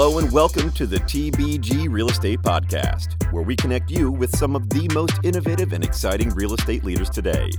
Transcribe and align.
Hello 0.00 0.20
and 0.20 0.30
welcome 0.30 0.70
to 0.74 0.86
the 0.86 0.98
TBG 0.98 1.90
Real 1.90 2.08
Estate 2.08 2.40
Podcast, 2.40 3.20
where 3.32 3.42
we 3.42 3.56
connect 3.56 3.90
you 3.90 4.12
with 4.12 4.30
some 4.38 4.54
of 4.54 4.70
the 4.70 4.88
most 4.94 5.14
innovative 5.24 5.72
and 5.72 5.82
exciting 5.82 6.28
real 6.36 6.54
estate 6.54 6.84
leaders 6.84 7.10
today. 7.10 7.50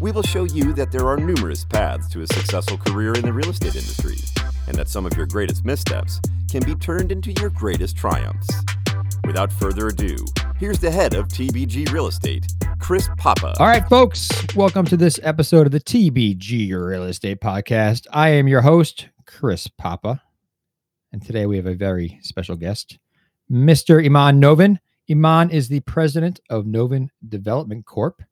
We 0.00 0.10
will 0.10 0.22
show 0.22 0.44
you 0.44 0.72
that 0.72 0.90
there 0.90 1.06
are 1.06 1.18
numerous 1.18 1.66
paths 1.66 2.08
to 2.12 2.22
a 2.22 2.26
successful 2.28 2.78
career 2.78 3.12
in 3.12 3.20
the 3.20 3.32
real 3.34 3.50
estate 3.50 3.76
industry, 3.76 4.16
and 4.66 4.74
that 4.78 4.88
some 4.88 5.04
of 5.04 5.18
your 5.18 5.26
greatest 5.26 5.66
missteps 5.66 6.18
can 6.50 6.64
be 6.64 6.74
turned 6.76 7.12
into 7.12 7.32
your 7.32 7.50
greatest 7.50 7.94
triumphs. 7.94 8.48
Without 9.26 9.52
further 9.52 9.88
ado, 9.88 10.16
here's 10.58 10.78
the 10.78 10.90
head 10.90 11.12
of 11.12 11.28
TBG 11.28 11.92
Real 11.92 12.06
Estate, 12.06 12.46
Chris 12.78 13.06
Papa. 13.18 13.52
All 13.58 13.66
right, 13.66 13.86
folks, 13.86 14.30
welcome 14.56 14.86
to 14.86 14.96
this 14.96 15.20
episode 15.22 15.66
of 15.66 15.72
the 15.72 15.80
TBG 15.80 16.72
Real 16.72 17.04
Estate 17.04 17.42
Podcast. 17.42 18.06
I 18.14 18.30
am 18.30 18.48
your 18.48 18.62
host, 18.62 19.08
Chris 19.26 19.68
Papa. 19.68 20.22
And 21.12 21.24
today 21.24 21.46
we 21.46 21.56
have 21.56 21.66
a 21.66 21.74
very 21.74 22.18
special 22.22 22.56
guest, 22.56 22.98
Mr. 23.50 24.04
Iman 24.04 24.40
Novin. 24.40 24.78
Iman 25.10 25.50
is 25.50 25.68
the 25.68 25.80
president 25.80 26.40
of 26.50 26.64
Novin 26.64 27.08
Development 27.28 27.84
Corp, 27.86 28.22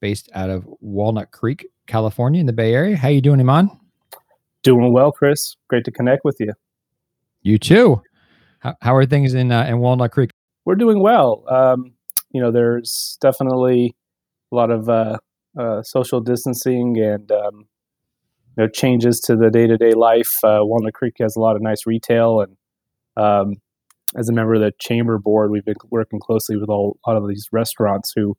based 0.00 0.30
out 0.34 0.50
of 0.50 0.66
Walnut 0.80 1.30
Creek, 1.30 1.66
California, 1.86 2.40
in 2.40 2.46
the 2.46 2.52
Bay 2.52 2.74
Area. 2.74 2.96
How 2.96 3.08
you 3.08 3.20
doing, 3.20 3.40
Iman? 3.40 3.70
Doing 4.62 4.92
well, 4.92 5.12
Chris. 5.12 5.56
Great 5.68 5.84
to 5.84 5.90
connect 5.90 6.24
with 6.24 6.36
you. 6.40 6.52
You 7.42 7.58
too. 7.58 8.02
How, 8.60 8.76
how 8.80 8.94
are 8.96 9.04
things 9.04 9.34
in 9.34 9.52
uh, 9.52 9.64
in 9.64 9.78
Walnut 9.78 10.12
Creek? 10.12 10.30
We're 10.64 10.76
doing 10.76 11.00
well. 11.00 11.44
Um, 11.48 11.92
you 12.30 12.40
know, 12.40 12.50
there's 12.50 13.18
definitely 13.20 13.94
a 14.50 14.54
lot 14.54 14.70
of 14.70 14.88
uh, 14.88 15.18
uh, 15.58 15.82
social 15.82 16.20
distancing 16.20 16.98
and 16.98 17.30
um, 17.30 17.66
know 18.56 18.68
changes 18.68 19.20
to 19.20 19.36
the 19.36 19.50
day 19.50 19.66
to 19.66 19.76
day 19.76 19.92
life. 19.92 20.42
Uh, 20.44 20.60
Walnut 20.62 20.94
Creek 20.94 21.14
has 21.20 21.36
a 21.36 21.40
lot 21.40 21.56
of 21.56 21.62
nice 21.62 21.86
retail, 21.86 22.40
and 22.40 22.56
um, 23.16 23.54
as 24.16 24.28
a 24.28 24.32
member 24.32 24.54
of 24.54 24.60
the 24.60 24.72
chamber 24.80 25.18
board, 25.18 25.50
we've 25.50 25.64
been 25.64 25.76
working 25.90 26.20
closely 26.20 26.56
with 26.56 26.68
a 26.68 26.72
lot 26.72 27.16
of 27.16 27.28
these 27.28 27.48
restaurants 27.52 28.12
who 28.14 28.36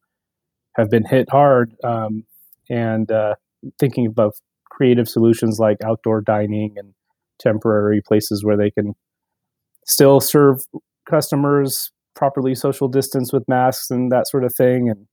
have 0.76 0.90
been 0.90 1.06
hit 1.06 1.30
hard, 1.30 1.74
um, 1.84 2.26
and 2.70 3.12
uh, 3.12 3.36
thinking 3.80 4.06
about 4.06 4.34
creative 4.70 5.08
solutions 5.08 5.60
like 5.60 5.78
outdoor 5.84 6.22
dining 6.22 6.74
and 6.78 6.94
temporary 7.40 8.02
places 8.02 8.44
where 8.44 8.58
they 8.58 8.72
can 8.72 8.94
still 9.86 10.20
serve 10.20 10.62
customers 11.08 11.92
properly 12.16 12.56
social 12.56 12.88
distance 12.88 13.34
with 13.34 13.44
masks 13.48 13.90
and 13.92 14.12
that 14.12 14.28
sort 14.28 14.44
of 14.44 14.54
thing 14.54 14.90
and 14.90 15.08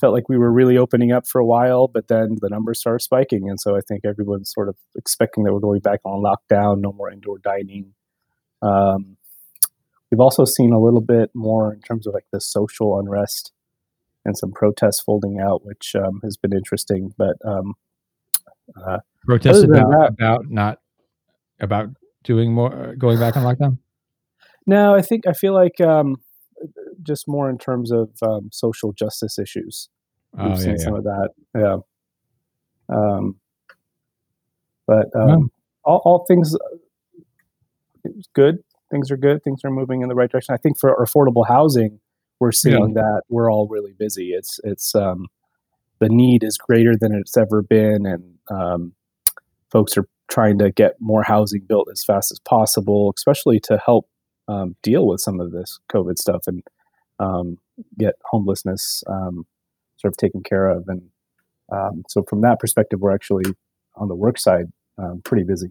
felt 0.00 0.14
like 0.14 0.28
we 0.28 0.38
were 0.38 0.52
really 0.52 0.76
opening 0.76 1.12
up 1.12 1.26
for 1.26 1.40
a 1.40 1.46
while, 1.46 1.88
but 1.88 2.08
then 2.08 2.36
the 2.40 2.48
numbers 2.48 2.80
started 2.80 3.02
spiking. 3.02 3.48
And 3.48 3.60
so 3.60 3.76
I 3.76 3.80
think 3.86 4.04
everyone's 4.04 4.52
sort 4.52 4.68
of 4.68 4.76
expecting 4.96 5.44
that 5.44 5.52
we're 5.52 5.60
going 5.60 5.80
back 5.80 6.00
on 6.04 6.22
lockdown, 6.22 6.80
no 6.80 6.92
more 6.92 7.10
indoor 7.10 7.38
dining. 7.38 7.94
Um, 8.62 9.16
we've 10.10 10.20
also 10.20 10.44
seen 10.44 10.72
a 10.72 10.80
little 10.80 11.00
bit 11.00 11.30
more 11.34 11.72
in 11.72 11.80
terms 11.80 12.06
of 12.06 12.14
like 12.14 12.26
the 12.32 12.40
social 12.40 12.98
unrest 12.98 13.52
and 14.24 14.36
some 14.36 14.52
protests 14.52 15.00
folding 15.00 15.40
out, 15.40 15.64
which 15.64 15.94
um, 15.96 16.20
has 16.22 16.36
been 16.36 16.52
interesting. 16.52 17.12
But 17.16 17.36
um, 17.44 17.74
uh, 18.76 18.98
protests 19.26 19.64
about, 19.64 19.90
that, 19.90 20.14
about 20.18 20.50
not 20.50 20.78
about 21.60 21.88
doing 22.22 22.54
more, 22.54 22.94
going 22.96 23.18
back 23.18 23.36
on 23.36 23.44
lockdown. 23.44 23.78
No, 24.66 24.94
I 24.94 25.02
think 25.02 25.26
I 25.26 25.32
feel 25.32 25.54
like 25.54 25.80
um, 25.80 26.16
just 27.02 27.28
more 27.28 27.48
in 27.50 27.58
terms 27.58 27.90
of 27.90 28.10
um, 28.22 28.50
social 28.52 28.92
justice 28.92 29.38
issues. 29.38 29.88
We've 30.32 30.52
oh, 30.52 30.54
seen 30.56 30.76
yeah, 30.78 30.84
some 30.84 30.94
of 30.94 31.04
that. 31.04 31.28
Yeah. 31.54 31.76
Um, 32.88 33.36
but 34.86 35.06
um, 35.14 35.50
all, 35.84 36.02
all 36.04 36.24
things 36.26 36.56
good. 38.34 38.58
Things 38.90 39.10
are 39.10 39.16
good. 39.16 39.42
Things 39.42 39.60
are 39.64 39.70
moving 39.70 40.02
in 40.02 40.08
the 40.08 40.14
right 40.14 40.30
direction. 40.30 40.54
I 40.54 40.58
think 40.58 40.78
for 40.78 40.94
affordable 40.96 41.46
housing, 41.46 42.00
we're 42.40 42.52
seeing 42.52 42.88
yeah. 42.88 43.02
that 43.02 43.22
we're 43.28 43.50
all 43.50 43.68
really 43.68 43.92
busy. 43.92 44.30
It's 44.30 44.60
it's 44.64 44.94
um, 44.94 45.28
the 46.00 46.08
need 46.08 46.44
is 46.44 46.58
greater 46.58 46.94
than 46.98 47.14
it's 47.14 47.36
ever 47.36 47.62
been, 47.62 48.04
and 48.04 48.34
um, 48.50 48.92
folks 49.70 49.96
are 49.96 50.06
trying 50.30 50.58
to 50.58 50.70
get 50.70 50.94
more 50.98 51.22
housing 51.22 51.62
built 51.66 51.88
as 51.90 52.04
fast 52.04 52.32
as 52.32 52.38
possible, 52.40 53.12
especially 53.16 53.60
to 53.60 53.78
help 53.84 54.08
um, 54.48 54.76
deal 54.82 55.06
with 55.06 55.20
some 55.20 55.40
of 55.40 55.52
this 55.52 55.78
COVID 55.90 56.18
stuff 56.18 56.46
and 56.46 56.62
um, 57.22 57.58
get 57.98 58.14
homelessness 58.24 59.02
um, 59.06 59.46
sort 59.96 60.12
of 60.12 60.16
taken 60.16 60.42
care 60.42 60.68
of. 60.68 60.88
And 60.88 61.02
um, 61.70 62.02
so, 62.08 62.22
from 62.28 62.40
that 62.42 62.58
perspective, 62.60 63.00
we're 63.00 63.14
actually 63.14 63.44
on 63.94 64.08
the 64.08 64.14
work 64.14 64.38
side 64.38 64.66
um, 64.98 65.22
pretty 65.24 65.44
busy. 65.44 65.68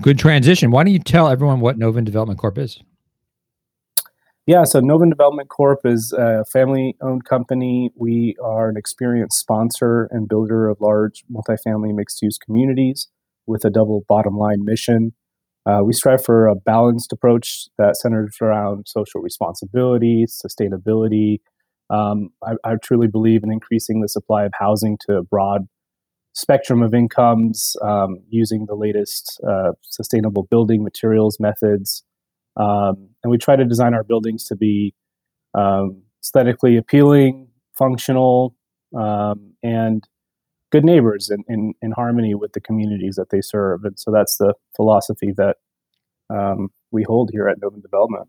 Good 0.00 0.18
transition. 0.18 0.70
Why 0.70 0.84
don't 0.84 0.92
you 0.92 0.98
tell 0.98 1.28
everyone 1.28 1.60
what 1.60 1.78
Novin 1.78 2.04
Development 2.04 2.38
Corp 2.38 2.58
is? 2.58 2.82
Yeah, 4.46 4.64
so 4.64 4.80
Novin 4.80 5.10
Development 5.10 5.48
Corp 5.48 5.80
is 5.84 6.12
a 6.18 6.44
family 6.46 6.96
owned 7.00 7.24
company. 7.24 7.90
We 7.94 8.34
are 8.42 8.68
an 8.68 8.76
experienced 8.76 9.38
sponsor 9.38 10.08
and 10.10 10.28
builder 10.28 10.68
of 10.68 10.80
large 10.80 11.24
multifamily 11.30 11.94
mixed 11.94 12.20
use 12.22 12.38
communities 12.38 13.08
with 13.46 13.64
a 13.64 13.70
double 13.70 14.04
bottom 14.08 14.36
line 14.36 14.64
mission 14.64 15.12
uh, 15.64 15.80
we 15.84 15.92
strive 15.92 16.24
for 16.24 16.48
a 16.48 16.54
balanced 16.54 17.12
approach 17.12 17.68
that 17.78 17.96
centers 17.96 18.36
around 18.40 18.86
social 18.88 19.20
responsibility, 19.20 20.26
sustainability. 20.26 21.38
Um, 21.90 22.30
I, 22.44 22.54
I, 22.64 22.74
truly 22.82 23.06
believe 23.06 23.42
in 23.44 23.52
increasing 23.52 24.00
the 24.00 24.08
supply 24.08 24.44
of 24.44 24.52
housing 24.58 24.96
to 25.06 25.18
a 25.18 25.22
broad 25.22 25.68
spectrum 26.32 26.82
of 26.82 26.94
incomes 26.94 27.76
um, 27.82 28.18
using 28.28 28.66
the 28.66 28.74
latest 28.74 29.40
uh, 29.46 29.72
sustainable 29.82 30.44
building 30.50 30.82
materials 30.82 31.38
methods. 31.38 32.02
Um, 32.56 33.10
and 33.22 33.30
we 33.30 33.38
try 33.38 33.56
to 33.56 33.64
design 33.64 33.94
our 33.94 34.04
buildings 34.04 34.44
to 34.44 34.56
be 34.56 34.94
um, 35.54 36.02
aesthetically 36.22 36.76
appealing, 36.76 37.48
functional, 37.76 38.56
um, 38.98 39.52
and 39.62 40.02
good 40.72 40.84
neighbors 40.84 41.30
in, 41.30 41.44
in, 41.48 41.74
in 41.82 41.92
harmony 41.92 42.34
with 42.34 42.54
the 42.54 42.60
communities 42.60 43.14
that 43.16 43.30
they 43.30 43.40
serve. 43.40 43.84
And 43.84 43.98
so 43.98 44.10
that's 44.10 44.38
the 44.38 44.54
philosophy 44.74 45.32
that 45.36 45.58
um, 46.30 46.70
we 46.90 47.04
hold 47.04 47.30
here 47.32 47.46
at 47.46 47.60
Novin 47.60 47.82
Development. 47.82 48.28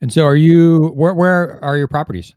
And 0.00 0.12
so, 0.12 0.24
are 0.24 0.36
you 0.36 0.88
where? 0.94 1.14
Where 1.14 1.62
are 1.62 1.76
your 1.76 1.88
properties? 1.88 2.34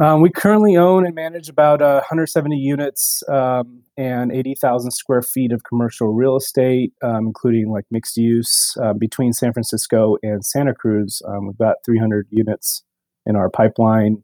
Um, 0.00 0.20
we 0.20 0.30
currently 0.30 0.76
own 0.76 1.04
and 1.04 1.14
manage 1.14 1.48
about 1.48 1.82
uh, 1.82 1.94
170 1.94 2.56
units 2.56 3.24
um, 3.28 3.82
and 3.96 4.30
80,000 4.30 4.92
square 4.92 5.22
feet 5.22 5.50
of 5.50 5.64
commercial 5.64 6.14
real 6.14 6.36
estate, 6.36 6.92
um, 7.02 7.26
including 7.26 7.72
like 7.72 7.84
mixed 7.90 8.16
use 8.16 8.76
uh, 8.80 8.92
between 8.92 9.32
San 9.32 9.52
Francisco 9.52 10.16
and 10.22 10.44
Santa 10.44 10.72
Cruz. 10.72 11.20
Um, 11.26 11.48
we've 11.48 11.58
got 11.58 11.76
300 11.84 12.28
units 12.30 12.84
in 13.26 13.34
our 13.34 13.50
pipeline. 13.50 14.22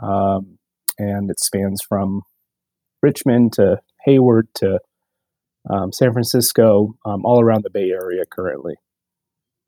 Um, 0.00 0.59
and 1.00 1.30
it 1.30 1.40
spans 1.40 1.80
from 1.82 2.22
Richmond 3.02 3.54
to 3.54 3.80
Hayward 4.04 4.48
to 4.56 4.80
um, 5.68 5.92
San 5.92 6.12
Francisco, 6.12 6.94
um, 7.04 7.24
all 7.24 7.42
around 7.42 7.64
the 7.64 7.70
Bay 7.70 7.90
Area 7.90 8.24
currently. 8.30 8.74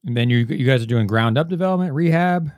And 0.05 0.17
then 0.17 0.31
you 0.31 0.39
you 0.39 0.67
guys 0.67 0.83
are 0.83 0.87
doing 0.87 1.07
ground 1.07 1.39
up 1.39 1.49
development, 1.49 1.95
rehab. 1.95 2.51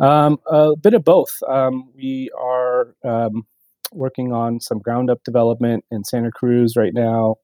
Um, 0.00 0.38
a 0.46 0.76
bit 0.76 0.94
of 0.94 1.04
both. 1.04 1.38
Um, 1.48 1.90
we 1.94 2.30
are 2.38 2.94
um, 3.04 3.46
working 3.92 4.32
on 4.32 4.60
some 4.60 4.78
ground 4.78 5.10
up 5.10 5.22
development 5.24 5.84
in 5.90 6.04
Santa 6.04 6.30
Cruz 6.30 6.74
right 6.76 6.92
now, 6.92 7.36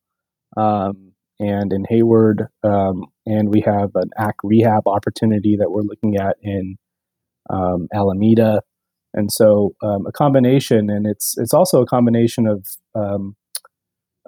um, 0.57 1.13
and 1.39 1.73
in 1.73 1.85
Hayward, 1.89 2.49
and 2.63 3.49
we 3.49 3.61
have 3.61 3.91
an 3.95 4.11
ACK 4.19 4.37
rehab 4.43 4.87
opportunity 4.87 5.57
that 5.57 5.71
we're 5.71 5.83
looking 5.83 6.17
at 6.17 6.37
in 6.43 6.77
Alameda 7.51 8.63
and 9.15 9.31
so 9.31 9.75
um, 9.83 10.07
a 10.07 10.13
combination, 10.13 10.91
and 10.91 11.07
it's 11.07 11.37
it's 11.39 11.55
also 11.55 11.83
a 11.83 11.87
combination 11.87 12.47
of 12.47 12.67
um, 12.95 13.37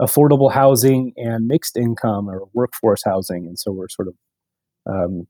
affordable 0.00 0.52
housing 0.52 1.12
and 1.16 1.46
mixed 1.46 1.76
income 1.76 2.28
or 2.28 2.48
workforce 2.52 3.02
housing. 3.04 3.46
And 3.46 3.58
so 3.58 3.72
we're 3.72 3.88
sort 3.88 4.08
of 4.08 4.14
um, 4.86 5.26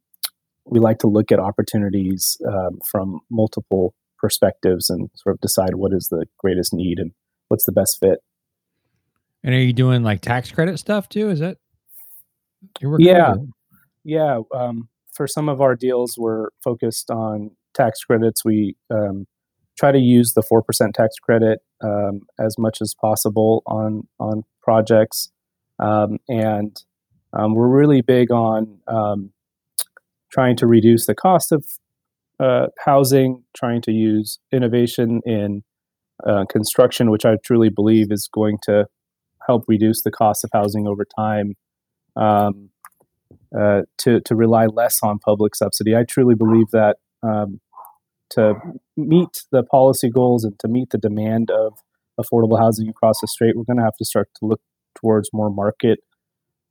we 0.66 0.78
like 0.80 0.98
to 0.98 1.06
look 1.06 1.30
at 1.30 1.38
opportunities 1.38 2.36
um, 2.48 2.78
from 2.90 3.20
multiple 3.30 3.94
perspectives 4.18 4.88
and 4.88 5.10
sort 5.14 5.34
of 5.34 5.40
decide 5.40 5.74
what 5.74 5.92
is 5.92 6.08
the 6.08 6.26
greatest 6.38 6.72
need 6.72 6.98
and 6.98 7.12
what's 7.48 7.64
the 7.64 7.72
best 7.72 7.98
fit. 8.00 8.20
And 9.42 9.54
are 9.54 9.60
you 9.60 9.74
doing 9.74 10.02
like 10.02 10.22
tax 10.22 10.50
credit 10.50 10.78
stuff 10.78 11.08
too? 11.08 11.28
Is 11.28 11.40
that? 11.40 11.58
Yeah, 12.98 13.34
yeah. 14.04 14.40
Um, 14.54 14.88
for 15.12 15.26
some 15.26 15.50
of 15.50 15.60
our 15.60 15.76
deals, 15.76 16.16
we're 16.18 16.48
focused 16.62 17.10
on 17.10 17.50
tax 17.74 18.02
credits. 18.02 18.42
We 18.44 18.76
um, 18.90 19.26
try 19.76 19.92
to 19.92 19.98
use 19.98 20.34
the 20.34 20.42
4% 20.42 20.92
tax 20.92 21.16
credit 21.16 21.60
um, 21.82 22.22
as 22.38 22.56
much 22.58 22.78
as 22.80 22.94
possible 22.94 23.62
on, 23.66 24.06
on 24.18 24.44
projects. 24.62 25.30
Um, 25.78 26.18
and 26.28 26.76
um, 27.32 27.54
we're 27.54 27.68
really 27.68 28.00
big 28.00 28.30
on 28.30 28.78
um, 28.86 29.30
trying 30.30 30.56
to 30.56 30.66
reduce 30.66 31.06
the 31.06 31.14
cost 31.14 31.52
of 31.52 31.64
uh, 32.40 32.66
housing, 32.84 33.44
trying 33.56 33.82
to 33.82 33.92
use 33.92 34.38
innovation 34.52 35.20
in 35.24 35.62
uh, 36.26 36.44
construction, 36.48 37.10
which 37.10 37.24
I 37.24 37.36
truly 37.44 37.68
believe 37.68 38.12
is 38.12 38.28
going 38.32 38.58
to 38.62 38.86
help 39.46 39.64
reduce 39.66 40.02
the 40.02 40.10
cost 40.10 40.44
of 40.44 40.50
housing 40.52 40.86
over 40.86 41.04
time. 41.04 41.54
Um, 42.16 42.70
uh, 43.56 43.82
to 43.98 44.20
to 44.22 44.34
rely 44.34 44.66
less 44.66 45.00
on 45.02 45.18
public 45.18 45.54
subsidy. 45.54 45.94
I 45.94 46.02
truly 46.02 46.34
believe 46.34 46.70
that 46.72 46.96
um, 47.22 47.60
to 48.30 48.54
meet 48.96 49.44
the 49.52 49.62
policy 49.62 50.10
goals 50.10 50.44
and 50.44 50.58
to 50.58 50.68
meet 50.68 50.90
the 50.90 50.98
demand 50.98 51.50
of 51.50 51.78
affordable 52.20 52.58
housing 52.58 52.88
across 52.88 53.20
the 53.20 53.26
state, 53.26 53.56
we're 53.56 53.64
going 53.64 53.78
to 53.78 53.84
have 53.84 53.96
to 53.96 54.04
start 54.04 54.28
to 54.38 54.46
look 54.46 54.60
towards 54.94 55.30
more 55.32 55.50
market 55.50 56.00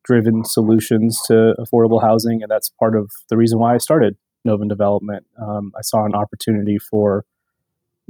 driven 0.03 0.43
solutions 0.43 1.21
to 1.27 1.55
affordable 1.59 2.01
housing. 2.01 2.41
And 2.41 2.51
that's 2.51 2.69
part 2.69 2.95
of 2.95 3.11
the 3.29 3.37
reason 3.37 3.59
why 3.59 3.75
I 3.75 3.77
started 3.77 4.17
Novin 4.45 4.67
Development. 4.67 5.25
Um, 5.41 5.71
I 5.77 5.81
saw 5.81 6.05
an 6.05 6.13
opportunity 6.13 6.77
for 6.77 7.25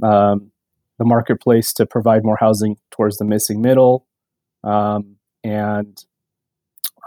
um, 0.02 0.50
the 0.98 1.04
marketplace 1.04 1.72
to 1.74 1.86
provide 1.86 2.24
more 2.24 2.36
housing 2.38 2.76
towards 2.90 3.18
the 3.18 3.24
missing 3.24 3.60
middle. 3.60 4.06
Um, 4.62 5.16
and 5.42 6.04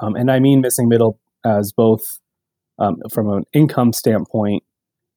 um, 0.02 0.16
and 0.16 0.30
I 0.30 0.40
mean 0.40 0.62
missing 0.62 0.88
middle 0.88 1.20
as 1.44 1.72
both 1.72 2.20
um, 2.80 3.02
from 3.12 3.30
an 3.30 3.46
income 3.54 3.94
standpoint, 3.94 4.64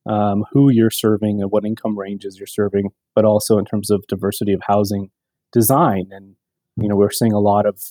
um, 0.07 0.45
who 0.51 0.71
you're 0.71 0.89
serving 0.89 1.41
and 1.41 1.51
what 1.51 1.65
income 1.65 1.97
ranges 1.97 2.37
you're 2.37 2.47
serving, 2.47 2.91
but 3.15 3.25
also 3.25 3.57
in 3.57 3.65
terms 3.65 3.89
of 3.89 4.05
diversity 4.07 4.53
of 4.53 4.61
housing 4.67 5.11
design. 5.51 6.09
And 6.11 6.35
you 6.77 6.87
know, 6.87 6.95
we're 6.95 7.11
seeing 7.11 7.33
a 7.33 7.39
lot 7.39 7.65
of 7.65 7.81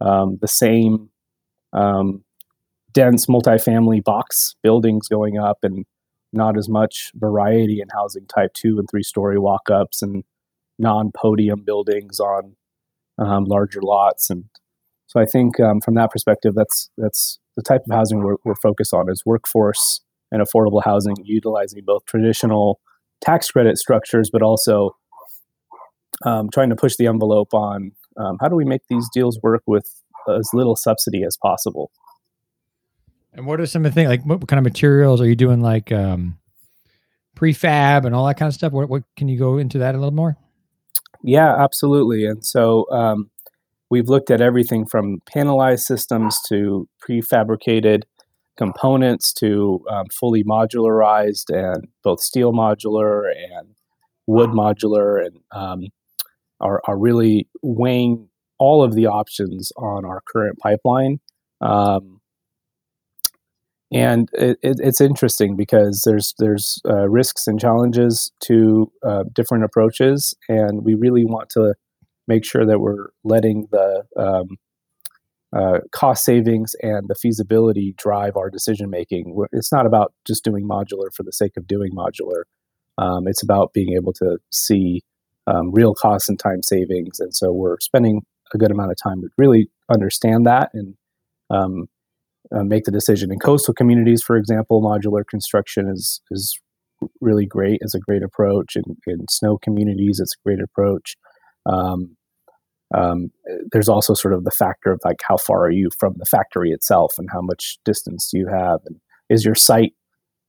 um, 0.00 0.38
the 0.40 0.48
same 0.48 1.10
um, 1.72 2.24
dense 2.92 3.26
multifamily 3.26 4.02
box 4.02 4.54
buildings 4.62 5.08
going 5.08 5.38
up, 5.38 5.58
and 5.62 5.84
not 6.32 6.58
as 6.58 6.68
much 6.68 7.12
variety 7.14 7.80
in 7.80 7.88
housing 7.92 8.26
type 8.26 8.52
two 8.54 8.78
and 8.78 8.88
three 8.90 9.02
story 9.02 9.38
walk 9.38 9.70
ups 9.70 10.02
and 10.02 10.24
non 10.78 11.12
podium 11.12 11.62
buildings 11.64 12.18
on 12.20 12.56
um, 13.18 13.44
larger 13.44 13.80
lots. 13.82 14.30
And 14.30 14.44
so 15.06 15.20
I 15.20 15.26
think 15.26 15.60
um, 15.60 15.80
from 15.80 15.94
that 15.94 16.10
perspective, 16.10 16.54
that's 16.54 16.90
that's 16.98 17.38
the 17.56 17.62
type 17.62 17.82
of 17.88 17.94
housing 17.94 18.22
we're, 18.22 18.36
we're 18.44 18.56
focused 18.56 18.92
on 18.92 19.08
is 19.08 19.22
workforce 19.24 20.00
and 20.34 20.42
affordable 20.42 20.82
housing, 20.84 21.14
utilizing 21.22 21.82
both 21.86 22.04
traditional 22.06 22.80
tax 23.22 23.50
credit 23.50 23.78
structures, 23.78 24.30
but 24.32 24.42
also 24.42 24.96
um, 26.26 26.50
trying 26.52 26.70
to 26.70 26.76
push 26.76 26.96
the 26.96 27.06
envelope 27.06 27.54
on 27.54 27.92
um, 28.16 28.36
how 28.40 28.48
do 28.48 28.56
we 28.56 28.64
make 28.64 28.82
these 28.90 29.08
deals 29.14 29.38
work 29.42 29.62
with 29.66 30.02
as 30.28 30.50
little 30.52 30.74
subsidy 30.74 31.22
as 31.24 31.36
possible. 31.36 31.90
And 33.32 33.46
what 33.46 33.60
are 33.60 33.66
some 33.66 33.84
of 33.84 33.92
the 33.92 33.94
things 33.94 34.08
like 34.08 34.24
what 34.24 34.46
kind 34.48 34.58
of 34.58 34.64
materials 34.64 35.20
are 35.20 35.28
you 35.28 35.36
doing 35.36 35.60
like 35.60 35.92
um, 35.92 36.38
prefab 37.36 38.04
and 38.04 38.14
all 38.14 38.26
that 38.26 38.36
kind 38.36 38.48
of 38.48 38.54
stuff? 38.54 38.72
What, 38.72 38.88
what 38.88 39.04
can 39.16 39.28
you 39.28 39.38
go 39.38 39.58
into 39.58 39.78
that 39.78 39.94
a 39.94 39.98
little 39.98 40.12
more? 40.12 40.36
Yeah, 41.22 41.54
absolutely. 41.62 42.26
And 42.26 42.44
so 42.44 42.90
um, 42.90 43.30
we've 43.88 44.08
looked 44.08 44.30
at 44.30 44.40
everything 44.40 44.84
from 44.84 45.20
panelized 45.32 45.80
systems 45.80 46.40
to 46.48 46.88
prefabricated 47.08 48.02
components 48.56 49.32
to 49.34 49.84
um, 49.90 50.06
fully 50.12 50.44
modularized 50.44 51.50
and 51.50 51.88
both 52.02 52.20
steel 52.20 52.52
modular 52.52 53.30
and 53.30 53.74
wood 54.26 54.50
modular 54.50 55.24
and 55.24 55.38
um, 55.50 55.88
are, 56.60 56.80
are 56.86 56.98
really 56.98 57.48
weighing 57.62 58.28
all 58.58 58.82
of 58.82 58.94
the 58.94 59.06
options 59.06 59.72
on 59.76 60.04
our 60.04 60.22
current 60.32 60.58
pipeline. 60.58 61.18
Um, 61.60 62.20
and 63.92 64.28
it, 64.32 64.58
it, 64.62 64.80
it's 64.80 65.00
interesting 65.00 65.56
because 65.56 66.02
there's 66.04 66.34
there's 66.38 66.80
uh, 66.88 67.08
risks 67.08 67.46
and 67.46 67.60
challenges 67.60 68.32
to 68.40 68.90
uh, 69.04 69.24
different 69.32 69.64
approaches, 69.64 70.34
and 70.48 70.84
we 70.84 70.94
really 70.94 71.24
want 71.24 71.48
to 71.50 71.74
make 72.26 72.44
sure 72.44 72.66
that 72.66 72.80
we're 72.80 73.08
letting 73.22 73.68
the 73.70 74.04
um, 74.16 74.56
uh, 75.54 75.78
cost 75.92 76.24
savings 76.24 76.74
and 76.82 77.06
the 77.08 77.14
feasibility 77.14 77.94
drive 77.96 78.36
our 78.36 78.50
decision 78.50 78.90
making. 78.90 79.36
It's 79.52 79.72
not 79.72 79.86
about 79.86 80.12
just 80.26 80.44
doing 80.44 80.66
modular 80.66 81.14
for 81.14 81.22
the 81.22 81.32
sake 81.32 81.56
of 81.56 81.66
doing 81.66 81.92
modular. 81.92 82.42
Um, 82.98 83.26
it's 83.26 83.42
about 83.42 83.72
being 83.72 83.94
able 83.96 84.12
to 84.14 84.38
see 84.50 85.02
um, 85.46 85.72
real 85.72 85.94
costs 85.94 86.28
and 86.28 86.38
time 86.38 86.62
savings, 86.62 87.20
and 87.20 87.34
so 87.34 87.52
we're 87.52 87.78
spending 87.80 88.22
a 88.52 88.58
good 88.58 88.70
amount 88.70 88.90
of 88.90 88.96
time 89.02 89.20
to 89.20 89.28
really 89.36 89.68
understand 89.92 90.46
that 90.46 90.70
and 90.74 90.94
um, 91.50 91.86
uh, 92.52 92.62
make 92.62 92.84
the 92.84 92.90
decision. 92.92 93.32
In 93.32 93.38
coastal 93.38 93.74
communities, 93.74 94.22
for 94.22 94.36
example, 94.36 94.82
modular 94.82 95.24
construction 95.26 95.88
is 95.88 96.20
is 96.30 96.58
really 97.20 97.46
great. 97.46 97.78
It's 97.82 97.94
a 97.94 98.00
great 98.00 98.22
approach. 98.22 98.76
In, 98.76 98.96
in 99.06 99.26
snow 99.28 99.58
communities, 99.58 100.20
it's 100.20 100.34
a 100.34 100.42
great 100.48 100.60
approach. 100.60 101.16
Um, 101.66 102.16
um, 102.94 103.30
there's 103.72 103.88
also 103.88 104.14
sort 104.14 104.34
of 104.34 104.44
the 104.44 104.50
factor 104.50 104.92
of 104.92 105.00
like 105.04 105.20
how 105.26 105.36
far 105.36 105.64
are 105.64 105.70
you 105.70 105.90
from 105.98 106.14
the 106.18 106.24
factory 106.24 106.70
itself 106.70 107.14
and 107.18 107.28
how 107.32 107.40
much 107.40 107.78
distance 107.84 108.30
do 108.30 108.38
you 108.38 108.46
have? 108.46 108.80
And 108.86 109.00
is 109.28 109.44
your 109.44 109.54
site 109.54 109.94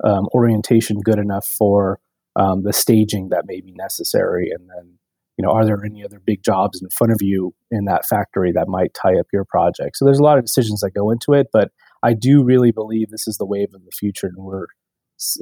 um, 0.04 0.28
orientation 0.34 1.00
good 1.00 1.20
enough 1.20 1.48
for 1.48 2.00
um, 2.36 2.64
the 2.64 2.74
staging 2.74 3.30
that 3.30 3.46
may 3.48 3.62
be 3.62 3.74
necessary? 3.74 4.50
And 4.52 4.70
then 4.70 5.00
you 5.38 5.46
know 5.46 5.52
are 5.52 5.66
there 5.66 5.84
any 5.84 6.04
other 6.04 6.22
big 6.26 6.44
jobs 6.44 6.82
in 6.82 6.90
front 6.90 7.12
of 7.12 7.22
you 7.22 7.54
in 7.72 7.86
that 7.86 8.06
factory 8.06 8.52
that 8.54 8.68
might 8.68 8.94
tie 8.94 9.20
up 9.20 9.28
your 9.34 9.46
project? 9.46 9.98
So 9.98 10.06
there's 10.06 10.20
a 10.20 10.24
lot 10.24 10.38
of 10.38 10.46
decisions 10.46 10.82
that 10.82 10.92
go 10.92 11.12
into 11.12 11.34
it 11.34 11.48
but 11.52 11.72
i 12.04 12.14
do 12.14 12.44
really 12.44 12.72
believe 12.72 13.10
this 13.10 13.28
is 13.28 13.38
the 13.38 13.46
wave 13.46 13.74
of 13.74 13.84
the 13.84 13.92
future 13.92 14.28
and 14.28 14.38
we're 14.38 14.68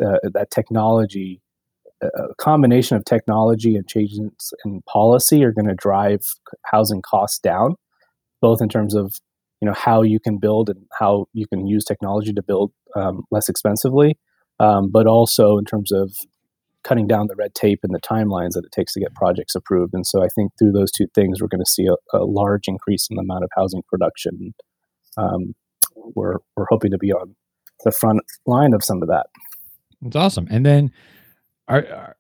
uh, 0.05 0.17
that 0.33 0.51
technology 0.51 1.41
a 2.15 2.35
combination 2.35 2.97
of 2.97 3.05
technology 3.05 3.75
and 3.75 3.87
changes 3.87 4.53
in 4.65 4.81
policy 4.87 5.43
are 5.43 5.51
going 5.51 5.67
to 5.67 5.75
drive 5.75 6.21
housing 6.65 7.01
costs 7.01 7.39
down, 7.39 7.75
both 8.41 8.61
in 8.61 8.69
terms 8.69 8.95
of 8.95 9.15
you 9.61 9.67
know 9.67 9.73
how 9.73 10.01
you 10.01 10.19
can 10.19 10.37
build 10.37 10.69
and 10.69 10.85
how 10.99 11.25
you 11.33 11.47
can 11.47 11.65
use 11.65 11.85
technology 11.85 12.33
to 12.33 12.43
build 12.43 12.71
um, 12.95 13.23
less 13.31 13.49
expensively, 13.49 14.17
um, 14.59 14.89
but 14.91 15.07
also 15.07 15.57
in 15.57 15.65
terms 15.65 15.91
of 15.91 16.15
cutting 16.83 17.07
down 17.07 17.27
the 17.27 17.35
red 17.35 17.55
tape 17.55 17.79
and 17.83 17.93
the 17.93 18.01
timelines 18.01 18.51
that 18.51 18.65
it 18.65 18.71
takes 18.73 18.93
to 18.93 18.99
get 18.99 19.15
projects 19.15 19.55
approved. 19.55 19.93
And 19.93 20.05
so 20.05 20.21
I 20.21 20.27
think 20.27 20.51
through 20.59 20.73
those 20.73 20.91
two 20.91 21.07
things, 21.15 21.41
we're 21.41 21.47
going 21.47 21.63
to 21.63 21.69
see 21.69 21.87
a, 21.87 22.17
a 22.17 22.25
large 22.25 22.67
increase 22.67 23.07
in 23.09 23.15
the 23.15 23.21
amount 23.21 23.45
of 23.45 23.51
housing 23.55 23.83
production. 23.87 24.53
Um, 25.15 25.53
we're 25.95 26.39
we're 26.57 26.67
hoping 26.69 26.91
to 26.91 26.97
be 26.97 27.11
on 27.11 27.35
the 27.85 27.91
front 27.91 28.21
line 28.45 28.73
of 28.73 28.83
some 28.83 29.01
of 29.01 29.07
that. 29.09 29.27
That's 30.01 30.15
awesome. 30.15 30.47
And 30.49 30.65
then 30.65 30.91
are, 31.67 31.85
are 31.87 32.15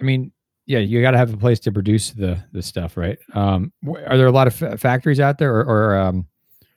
I 0.00 0.04
mean, 0.04 0.32
yeah, 0.66 0.78
you 0.78 1.00
got 1.00 1.12
to 1.12 1.18
have 1.18 1.32
a 1.32 1.36
place 1.36 1.60
to 1.60 1.72
produce 1.72 2.10
the 2.10 2.44
the 2.52 2.62
stuff, 2.62 2.96
right? 2.96 3.18
Um, 3.34 3.72
are 4.06 4.16
there 4.16 4.26
a 4.26 4.32
lot 4.32 4.46
of 4.46 4.62
f- 4.62 4.78
factories 4.80 5.18
out 5.18 5.38
there 5.38 5.54
or, 5.54 5.64
or 5.64 5.98
um, 5.98 6.26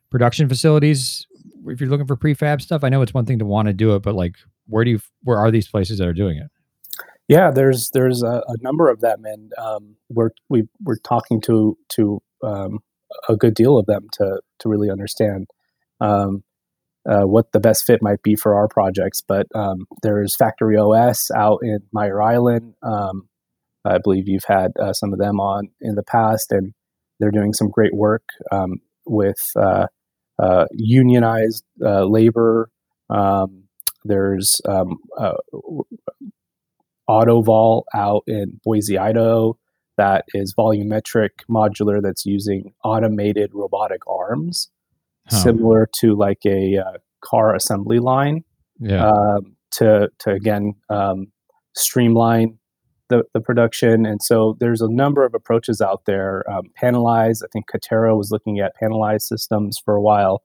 production 0.10 0.48
facilities? 0.48 1.28
If 1.68 1.82
you're 1.82 1.90
looking 1.90 2.08
for 2.08 2.16
prefab 2.16 2.62
stuff, 2.62 2.84
I 2.84 2.90
know 2.90 3.02
it's 3.02 3.14
one 3.14 3.26
thing 3.26 3.40
to 3.40 3.46
want 3.46 3.68
to 3.68 3.74
do 3.74 3.94
it, 3.96 4.02
but 4.02 4.16
like, 4.16 4.36
where 4.68 4.86
do 4.86 4.92
you 4.92 5.00
where 5.24 5.38
are 5.38 5.52
these 5.52 5.68
places 5.68 6.00
that 6.00 6.08
are 6.08 6.14
doing 6.14 6.38
it? 6.38 6.48
Yeah, 7.28 7.52
there's 7.52 7.90
there's 7.94 8.24
a, 8.24 8.44
a 8.48 8.56
number 8.62 8.90
of 8.90 9.02
them, 9.02 9.26
and 9.26 9.52
um, 9.58 9.96
we're 10.10 10.32
we, 10.50 10.64
we're 10.82 10.98
talking 10.98 11.42
to 11.42 11.78
to 11.90 12.22
um, 12.44 12.80
a 13.28 13.36
good 13.36 13.54
deal 13.54 13.78
of 13.78 13.86
them 13.86 14.08
to 14.14 14.42
to 14.60 14.70
really 14.70 14.90
understand. 14.90 15.48
Um, 16.00 16.44
uh, 17.10 17.24
what 17.24 17.52
the 17.52 17.60
best 17.60 17.86
fit 17.86 18.02
might 18.02 18.22
be 18.22 18.36
for 18.36 18.56
our 18.56 18.68
projects. 18.68 19.22
But 19.22 19.48
um, 19.56 19.88
there's 20.04 20.36
Factory 20.36 20.78
OS 20.78 21.32
out 21.32 21.60
in 21.64 21.80
Mare 21.94 22.22
Island. 22.22 22.76
Um, 22.84 23.28
I 23.86 23.98
believe 23.98 24.28
you've 24.28 24.46
had 24.46 24.72
uh, 24.80 24.94
some 24.94 25.12
of 25.14 25.20
them 25.20 25.40
on 25.40 25.70
in 25.82 25.96
the 25.96 26.04
past, 26.04 26.52
and 26.52 26.74
they're 27.20 27.32
doing 27.32 27.54
some 27.54 27.70
great 27.70 27.94
work 27.94 28.24
um, 28.52 28.82
with 29.06 29.52
uh, 29.56 29.88
uh 30.40 30.66
unionized 30.72 31.64
uh, 31.84 32.04
labor. 32.06 32.70
Um, 33.10 33.64
there's 34.04 34.62
um, 34.68 34.98
uh, 35.18 35.34
Autovol 37.10 37.84
out 37.94 38.24
in 38.28 38.60
Boise, 38.64 38.98
Idaho. 38.98 39.58
That 39.98 40.26
is 40.34 40.56
volumetric 40.58 41.30
modular 41.50 42.02
that's 42.02 42.26
using 42.26 42.74
automated 42.84 43.52
robotic 43.54 44.02
arms 44.08 44.70
similar 45.32 45.90
to 46.00 46.16
like 46.16 46.40
a 46.46 46.78
uh, 46.78 46.98
car 47.24 47.56
assembly 47.56 48.00
line. 48.00 48.44
Yeah. 48.80 49.10
Um, 49.10 49.56
to 49.72 50.10
to 50.20 50.32
again 50.32 50.74
um, 50.90 51.28
streamline 51.76 52.58
the, 53.10 53.24
the 53.34 53.42
production, 53.42 54.06
and 54.06 54.22
so 54.22 54.56
there's 54.60 54.82
a 54.82 54.90
number 54.90 55.26
of 55.26 55.34
approaches 55.34 55.82
out 55.82 56.04
there. 56.06 56.44
Um, 56.50 56.64
panelized, 56.82 57.44
I 57.44 57.48
think 57.52 57.66
Katerra 57.70 58.18
was 58.18 58.32
looking 58.32 58.60
at 58.60 58.74
panelized 58.82 59.24
systems 59.24 59.78
for 59.84 59.96
a 59.96 60.02
while. 60.02 60.44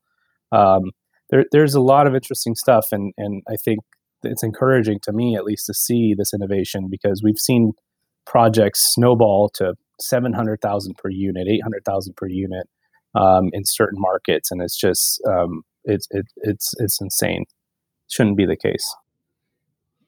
Um, 0.52 0.92
there, 1.30 1.44
there's 1.52 1.74
a 1.74 1.80
lot 1.80 2.06
of 2.06 2.14
interesting 2.14 2.54
stuff, 2.54 2.86
and 2.92 3.12
and 3.16 3.42
I 3.48 3.56
think 3.56 3.80
it's 4.22 4.42
encouraging 4.42 4.98
to 5.02 5.12
me 5.12 5.36
at 5.36 5.44
least 5.44 5.66
to 5.66 5.74
see 5.74 6.14
this 6.16 6.32
innovation 6.32 6.88
because 6.90 7.22
we've 7.22 7.38
seen 7.38 7.72
projects 8.24 8.92
snowball 8.92 9.48
to 9.54 9.74
700,000 10.00 10.96
per 10.96 11.10
unit, 11.10 11.46
800,000 11.48 12.16
per 12.16 12.26
unit 12.26 12.66
um, 13.16 13.50
in 13.52 13.64
certain 13.64 14.00
markets, 14.00 14.50
and 14.50 14.62
it's 14.62 14.78
just 14.78 15.20
um, 15.26 15.62
it's 15.84 16.06
it, 16.10 16.26
it's 16.38 16.74
it's 16.78 17.00
insane. 17.00 17.44
Shouldn't 18.08 18.36
be 18.36 18.46
the 18.46 18.56
case. 18.56 18.94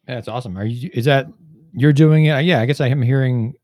That's 0.06 0.28
awesome. 0.28 0.56
Are 0.56 0.64
you? 0.64 0.90
Is 0.92 1.04
that 1.06 1.26
you're 1.72 1.92
doing 1.92 2.26
it? 2.26 2.44
Yeah, 2.44 2.60
I 2.60 2.66
guess 2.66 2.80
I 2.80 2.88
am 2.88 3.02
hearing 3.02 3.54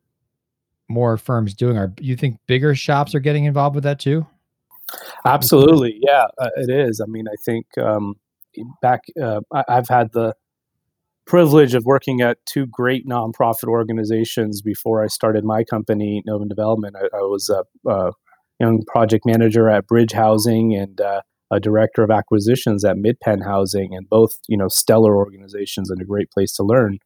more 0.89 1.17
firms 1.17 1.55
doing. 1.55 1.79
Are 1.79 1.93
you 2.01 2.17
think 2.17 2.39
bigger 2.47 2.75
shops 2.75 3.15
are 3.15 3.21
getting 3.21 3.45
involved 3.45 3.75
with 3.75 3.85
that 3.85 3.99
too? 3.99 4.27
Absolutely, 5.25 5.99
yeah, 6.01 6.27
uh, 6.39 6.51
it 6.57 6.71
is. 6.71 7.01
I 7.01 7.07
mean, 7.07 7.27
I 7.27 7.37
think 7.45 7.67
um, 7.79 8.17
back, 8.83 9.01
uh, 9.21 9.41
I, 9.53 9.65
have 9.69 9.89
had 9.89 10.13
the 10.13 10.35
privilege 11.27 11.75
of 11.75 11.85
working 11.87 12.21
at 12.21 12.45
two 12.45 12.67
great 12.67 13.07
nonprofit 13.07 13.67
organizations 13.67 14.61
before 14.61 15.03
I 15.03 15.07
started 15.07 15.45
my 15.45 15.65
company, 15.65 16.23
Novin 16.29 16.49
Development. 16.49 16.95
I, 16.97 17.17
I 17.17 17.21
was 17.23 17.49
a, 17.49 17.65
a, 17.91 18.13
young 18.61 18.83
project 18.87 19.25
manager 19.27 19.69
at 19.69 19.87
Bridge 19.87 20.13
Housing 20.13 20.75
and 20.75 21.01
uh, 21.01 21.23
a 21.51 21.61
director 21.61 22.03
of 22.03 22.11
acquisitions 22.11 22.85
at 22.85 22.97
Midpen 22.97 23.45
Housing, 23.45 23.95
and 23.95 24.09
both 24.09 24.39
you 24.49 24.57
know 24.57 24.69
stellar 24.69 25.17
organizations 25.17 25.91
and 25.91 26.01
a 26.01 26.05
great 26.05 26.31
place 26.31 26.53
to 26.55 26.63
learn 26.63 26.99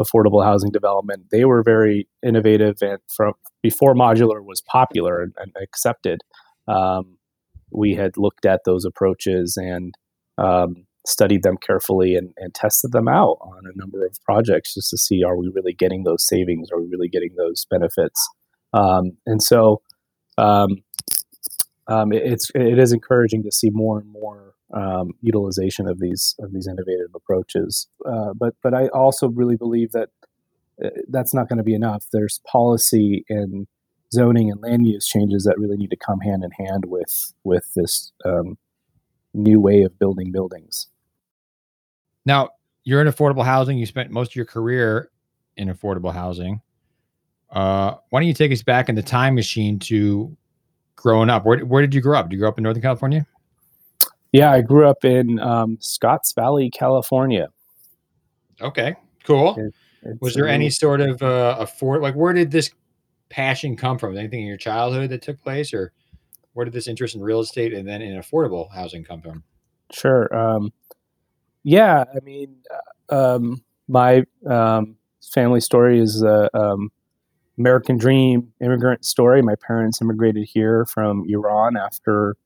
affordable 0.00 0.44
housing 0.44 0.70
development. 0.70 1.26
They 1.30 1.44
were 1.44 1.62
very 1.62 2.08
innovative, 2.24 2.76
and 2.82 2.98
from 3.14 3.34
before 3.62 3.94
modular 3.94 4.44
was 4.44 4.60
popular 4.60 5.20
and, 5.22 5.34
and 5.38 5.52
accepted, 5.60 6.20
um, 6.68 7.18
we 7.70 7.94
had 7.94 8.16
looked 8.16 8.46
at 8.46 8.60
those 8.64 8.84
approaches 8.84 9.56
and 9.56 9.94
um, 10.38 10.86
studied 11.06 11.42
them 11.42 11.56
carefully 11.56 12.14
and, 12.14 12.32
and, 12.36 12.54
tested 12.54 12.92
them 12.92 13.08
out 13.08 13.38
on 13.40 13.62
a 13.64 13.76
number 13.76 14.04
of 14.04 14.16
projects 14.24 14.74
just 14.74 14.90
to 14.90 14.98
see 14.98 15.24
are 15.24 15.36
we 15.36 15.50
really 15.54 15.72
getting 15.72 16.04
those 16.04 16.26
savings? 16.26 16.70
Are 16.70 16.80
we 16.80 16.86
really 16.86 17.08
getting 17.08 17.34
those 17.36 17.66
benefits? 17.70 18.28
Um, 18.72 19.16
and 19.26 19.42
so 19.42 19.80
um, 20.36 20.76
um, 21.88 22.12
it, 22.12 22.22
it's 22.24 22.50
it 22.54 22.78
is 22.78 22.92
encouraging 22.92 23.42
to 23.42 23.52
see 23.52 23.70
more 23.70 23.98
and 23.98 24.10
more 24.10 24.54
um, 24.74 25.12
utilization 25.22 25.88
of 25.88 25.98
these 25.98 26.34
of 26.38 26.52
these 26.52 26.66
innovative 26.66 27.10
approaches. 27.14 27.88
Uh, 28.06 28.32
but 28.34 28.54
but 28.62 28.74
I 28.74 28.88
also 28.88 29.28
really 29.28 29.56
believe 29.56 29.92
that 29.92 30.10
uh, 30.84 30.90
that's 31.08 31.34
not 31.34 31.48
going 31.48 31.56
to 31.56 31.64
be 31.64 31.74
enough. 31.74 32.06
There's 32.12 32.40
policy 32.46 33.24
and 33.28 33.66
zoning 34.12 34.50
and 34.50 34.60
land 34.62 34.86
use 34.86 35.06
changes 35.06 35.44
that 35.44 35.58
really 35.58 35.76
need 35.76 35.90
to 35.90 35.96
come 35.96 36.20
hand 36.20 36.44
in 36.44 36.66
hand 36.66 36.84
with 36.86 37.32
with 37.44 37.72
this 37.74 38.12
um, 38.24 38.58
new 39.34 39.60
way 39.60 39.82
of 39.82 39.98
building 39.98 40.30
buildings. 40.30 40.88
Now 42.26 42.50
you're 42.84 43.00
in 43.00 43.08
affordable 43.08 43.44
housing. 43.44 43.78
You 43.78 43.86
spent 43.86 44.10
most 44.10 44.32
of 44.32 44.36
your 44.36 44.44
career 44.44 45.10
in 45.56 45.68
affordable 45.68 46.12
housing. 46.12 46.60
Uh, 47.50 47.94
why 48.10 48.20
don't 48.20 48.28
you 48.28 48.34
take 48.34 48.52
us 48.52 48.62
back 48.62 48.90
in 48.90 48.94
the 48.94 49.02
time 49.02 49.34
machine 49.34 49.78
to 49.78 50.36
growing 50.98 51.30
up? 51.30 51.46
Where, 51.46 51.60
where 51.60 51.80
did 51.80 51.94
you 51.94 52.00
grow 52.00 52.18
up? 52.18 52.28
Did 52.28 52.34
you 52.34 52.40
grow 52.40 52.48
up 52.48 52.58
in 52.58 52.64
Northern 52.64 52.82
California? 52.82 53.26
Yeah, 54.32 54.52
I 54.52 54.60
grew 54.60 54.86
up 54.86 55.04
in 55.04 55.38
um, 55.38 55.78
Scotts 55.80 56.32
Valley, 56.32 56.70
California. 56.70 57.48
Okay, 58.60 58.96
cool. 59.24 59.56
Was 60.20 60.34
there 60.34 60.48
any 60.48 60.68
sort 60.68 61.00
of 61.00 61.22
uh, 61.22 61.56
afford 61.58 62.02
like 62.02 62.14
where 62.14 62.32
did 62.32 62.50
this 62.50 62.70
passion 63.30 63.76
come 63.76 63.98
from? 63.98 64.16
Anything 64.16 64.40
in 64.40 64.46
your 64.46 64.56
childhood 64.56 65.10
that 65.10 65.22
took 65.22 65.40
place, 65.42 65.72
or 65.72 65.92
where 66.52 66.64
did 66.64 66.74
this 66.74 66.88
interest 66.88 67.14
in 67.14 67.22
real 67.22 67.40
estate 67.40 67.72
and 67.72 67.86
then 67.86 68.02
in 68.02 68.18
affordable 68.18 68.70
housing 68.72 69.04
come 69.04 69.22
from? 69.22 69.42
Sure. 69.92 70.34
Um, 70.36 70.72
yeah, 71.62 72.04
I 72.14 72.20
mean, 72.20 72.56
uh, 73.10 73.34
um, 73.36 73.62
my 73.86 74.24
um, 74.46 74.96
family 75.32 75.60
story 75.60 76.00
is 76.00 76.22
uh, 76.22 76.48
um, 76.52 76.90
American 77.58 77.98
dream 77.98 78.52
immigrant 78.60 79.04
story. 79.04 79.42
My 79.42 79.54
parents 79.56 80.00
immigrated 80.00 80.48
here 80.52 80.86
from 80.86 81.24
Iran 81.28 81.76
after 81.76 82.36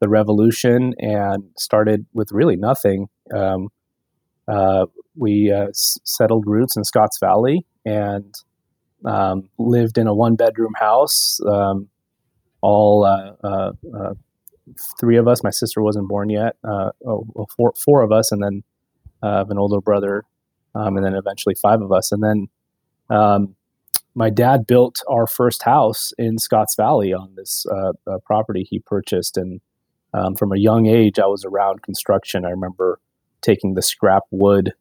the 0.00 0.08
revolution 0.08 0.94
and 0.98 1.44
started 1.58 2.06
with 2.14 2.32
really 2.32 2.56
nothing. 2.56 3.08
Um, 3.34 3.68
uh, 4.48 4.86
we 5.16 5.52
uh, 5.52 5.68
s- 5.68 5.98
settled 6.04 6.46
roots 6.46 6.76
in 6.76 6.84
Scotts 6.84 7.18
Valley 7.18 7.66
and 7.84 8.34
um, 9.04 9.48
lived 9.58 9.98
in 9.98 10.06
a 10.06 10.14
one 10.14 10.36
bedroom 10.36 10.72
house. 10.78 11.40
Um, 11.46 11.88
all 12.62 13.04
uh, 13.04 13.32
uh, 13.42 13.72
uh, 13.94 14.14
three 14.98 15.16
of 15.16 15.26
us, 15.26 15.42
my 15.42 15.50
sister 15.50 15.82
wasn't 15.82 16.08
born 16.08 16.30
yet, 16.30 16.56
uh, 16.62 16.90
oh, 17.06 17.26
well, 17.34 17.48
four, 17.56 17.72
four 17.82 18.02
of 18.02 18.12
us, 18.12 18.32
and 18.32 18.42
then 18.42 18.62
an 19.22 19.58
older 19.58 19.80
brother, 19.80 20.24
um, 20.74 20.96
and 20.96 21.04
then 21.04 21.14
eventually 21.14 21.54
five 21.54 21.80
of 21.80 21.92
us. 21.92 22.12
And 22.12 22.22
then 22.22 22.48
um, 23.08 23.56
my 24.14 24.30
dad 24.30 24.66
built 24.66 25.02
our 25.08 25.26
first 25.26 25.62
house 25.62 26.12
in 26.18 26.38
Scotts 26.38 26.74
Valley 26.74 27.12
on 27.12 27.34
this 27.36 27.64
uh, 27.70 27.92
uh, 28.06 28.18
property 28.24 28.66
he 28.68 28.80
purchased. 28.80 29.36
And 29.36 29.60
um, 30.12 30.34
from 30.34 30.52
a 30.52 30.58
young 30.58 30.86
age, 30.86 31.18
I 31.18 31.26
was 31.26 31.44
around 31.44 31.82
construction. 31.82 32.44
I 32.44 32.50
remember 32.50 33.00
taking 33.40 33.74
the 33.74 33.82
scrap 33.82 34.24
wood 34.30 34.72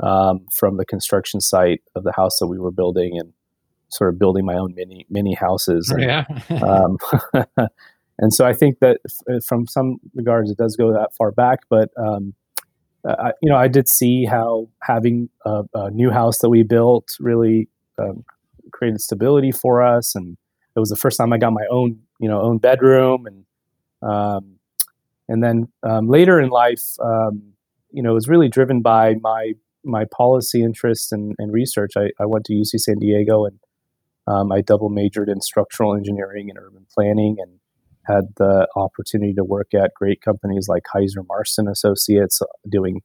um, 0.00 0.46
from 0.54 0.76
the 0.76 0.84
construction 0.84 1.40
site 1.40 1.82
of 1.94 2.04
the 2.04 2.12
house 2.12 2.38
that 2.38 2.46
we 2.46 2.58
were 2.58 2.70
building 2.70 3.18
and 3.18 3.32
sort 3.88 4.12
of 4.12 4.18
building 4.18 4.44
my 4.44 4.54
own 4.54 4.74
mini 4.74 5.06
mini 5.10 5.34
houses. 5.34 5.90
And, 5.90 6.02
yeah. 6.02 6.24
um, 6.62 6.98
and 8.18 8.32
so 8.32 8.46
I 8.46 8.52
think 8.52 8.78
that 8.78 9.00
f- 9.04 9.44
from 9.44 9.66
some 9.66 9.96
regards, 10.14 10.50
it 10.50 10.58
does 10.58 10.76
go 10.76 10.92
that 10.92 11.14
far 11.14 11.32
back. 11.32 11.60
But 11.68 11.90
um, 11.96 12.34
I, 13.04 13.32
you 13.42 13.50
know, 13.50 13.56
I 13.56 13.66
did 13.66 13.88
see 13.88 14.24
how 14.24 14.68
having 14.82 15.30
a, 15.44 15.64
a 15.74 15.90
new 15.90 16.10
house 16.10 16.38
that 16.38 16.50
we 16.50 16.62
built 16.62 17.16
really 17.18 17.68
um, 17.98 18.24
created 18.72 19.00
stability 19.00 19.52
for 19.52 19.82
us. 19.82 20.14
And 20.14 20.36
it 20.76 20.80
was 20.80 20.90
the 20.90 20.96
first 20.96 21.18
time 21.18 21.32
I 21.32 21.38
got 21.38 21.52
my 21.52 21.66
own, 21.70 22.00
you 22.20 22.28
know, 22.28 22.40
own 22.40 22.58
bedroom. 22.58 23.26
And 23.26 23.44
um, 24.10 24.56
and 25.28 25.42
then 25.42 25.68
um, 25.82 26.08
later 26.08 26.40
in 26.40 26.50
life, 26.50 26.82
um, 27.02 27.52
you 27.90 28.02
know, 28.02 28.10
it 28.10 28.14
was 28.14 28.28
really 28.28 28.48
driven 28.48 28.80
by 28.82 29.14
my 29.20 29.52
my 29.84 30.04
policy 30.04 30.62
interests 30.62 31.12
and, 31.12 31.34
and 31.38 31.52
research. 31.52 31.92
I, 31.96 32.10
I 32.20 32.26
went 32.26 32.44
to 32.46 32.52
UC 32.52 32.80
San 32.80 32.98
Diego 32.98 33.44
and 33.44 33.58
um, 34.26 34.52
I 34.52 34.60
double 34.60 34.90
majored 34.90 35.28
in 35.28 35.40
structural 35.40 35.94
engineering 35.96 36.50
and 36.50 36.58
urban 36.58 36.86
planning 36.92 37.36
and 37.40 37.58
had 38.04 38.34
the 38.36 38.66
opportunity 38.74 39.32
to 39.34 39.44
work 39.44 39.74
at 39.74 39.94
great 39.94 40.20
companies 40.20 40.66
like 40.68 40.82
Keyser 40.94 41.26
Marston 41.26 41.68
Associates 41.68 42.40
uh, 42.42 42.46
doing 42.68 43.02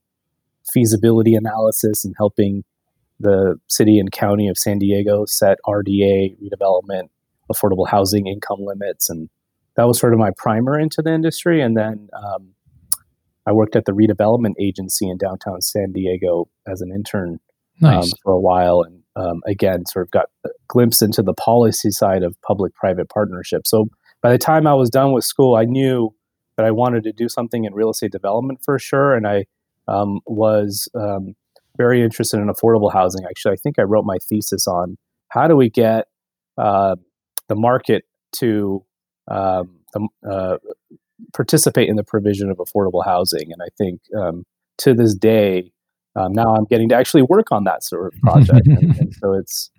feasibility 0.72 1.34
analysis 1.34 2.04
and 2.04 2.14
helping 2.16 2.64
the 3.20 3.56
city 3.68 3.98
and 3.98 4.10
county 4.10 4.48
of 4.48 4.58
San 4.58 4.78
Diego 4.78 5.24
set 5.24 5.58
RDA, 5.66 6.36
redevelopment, 6.42 7.08
affordable 7.52 7.88
housing 7.88 8.26
income 8.26 8.60
limits. 8.60 9.08
And 9.08 9.28
that 9.76 9.84
was 9.84 9.98
sort 9.98 10.12
of 10.12 10.18
my 10.18 10.30
primer 10.36 10.78
into 10.78 11.02
the 11.02 11.12
industry. 11.12 11.60
And 11.60 11.76
then 11.76 12.08
um, 12.12 12.54
I 13.46 13.52
worked 13.52 13.76
at 13.76 13.84
the 13.84 13.92
redevelopment 13.92 14.54
agency 14.60 15.08
in 15.08 15.18
downtown 15.18 15.60
San 15.60 15.92
Diego 15.92 16.48
as 16.66 16.80
an 16.80 16.90
intern 16.92 17.40
um, 17.82 17.90
nice. 17.90 18.04
um, 18.04 18.18
for 18.22 18.32
a 18.32 18.40
while. 18.40 18.82
And 18.82 19.02
um, 19.16 19.42
again, 19.46 19.86
sort 19.86 20.06
of 20.06 20.10
got 20.10 20.26
a 20.44 20.50
glimpse 20.68 21.02
into 21.02 21.22
the 21.22 21.34
policy 21.34 21.90
side 21.90 22.22
of 22.22 22.40
public 22.42 22.74
private 22.74 23.08
partnership. 23.08 23.66
So 23.66 23.88
by 24.22 24.32
the 24.32 24.38
time 24.38 24.66
I 24.66 24.74
was 24.74 24.90
done 24.90 25.12
with 25.12 25.24
school, 25.24 25.56
I 25.56 25.64
knew 25.64 26.14
that 26.56 26.64
I 26.64 26.70
wanted 26.70 27.04
to 27.04 27.12
do 27.12 27.28
something 27.28 27.64
in 27.64 27.74
real 27.74 27.90
estate 27.90 28.12
development 28.12 28.60
for 28.64 28.78
sure. 28.78 29.14
And 29.14 29.26
I 29.26 29.44
um, 29.86 30.20
was 30.26 30.88
um, 30.94 31.34
very 31.76 32.02
interested 32.02 32.38
in 32.38 32.48
affordable 32.48 32.92
housing. 32.92 33.24
Actually, 33.24 33.52
I 33.52 33.56
think 33.56 33.78
I 33.78 33.82
wrote 33.82 34.04
my 34.04 34.18
thesis 34.18 34.66
on 34.66 34.96
how 35.28 35.48
do 35.48 35.56
we 35.56 35.68
get 35.68 36.06
uh, 36.58 36.96
the 37.48 37.56
market 37.56 38.04
to 38.36 38.84
um, 39.30 39.80
uh, 40.28 40.56
participate 41.32 41.88
in 41.88 41.96
the 41.96 42.04
provision 42.04 42.50
of 42.50 42.58
affordable 42.58 43.04
housing. 43.04 43.52
And 43.52 43.62
I 43.62 43.68
think 43.76 44.00
um, 44.16 44.44
to 44.78 44.94
this 44.94 45.14
day, 45.14 45.72
um, 46.16 46.32
now 46.32 46.54
I'm 46.54 46.64
getting 46.64 46.88
to 46.90 46.94
actually 46.94 47.22
work 47.22 47.50
on 47.50 47.64
that 47.64 47.82
sort 47.82 48.12
of 48.12 48.20
project. 48.22 48.66
and, 48.66 48.96
and, 48.98 49.14
so 49.14 49.32
it's 49.32 49.70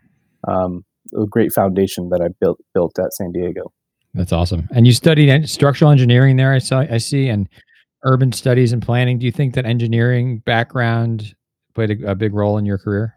um, 0.47 0.83
a 1.17 1.25
great 1.25 1.53
foundation 1.53 2.09
that 2.09 2.21
I 2.21 2.27
built 2.39 2.59
built 2.73 2.97
at 2.99 3.13
San 3.13 3.31
Diego. 3.31 3.71
That's 4.13 4.31
awesome. 4.31 4.67
And 4.71 4.85
you 4.87 4.93
studied 4.93 5.49
structural 5.49 5.91
engineering 5.91 6.37
there. 6.37 6.53
I 6.53 6.59
saw. 6.59 6.79
I 6.79 6.97
see, 6.97 7.27
and 7.27 7.49
urban 8.03 8.31
studies 8.31 8.71
and 8.71 8.81
planning. 8.81 9.19
Do 9.19 9.25
you 9.25 9.31
think 9.31 9.55
that 9.55 9.65
engineering 9.65 10.39
background 10.39 11.35
played 11.75 12.01
a, 12.03 12.11
a 12.11 12.15
big 12.15 12.33
role 12.33 12.57
in 12.57 12.65
your 12.65 12.77
career? 12.77 13.15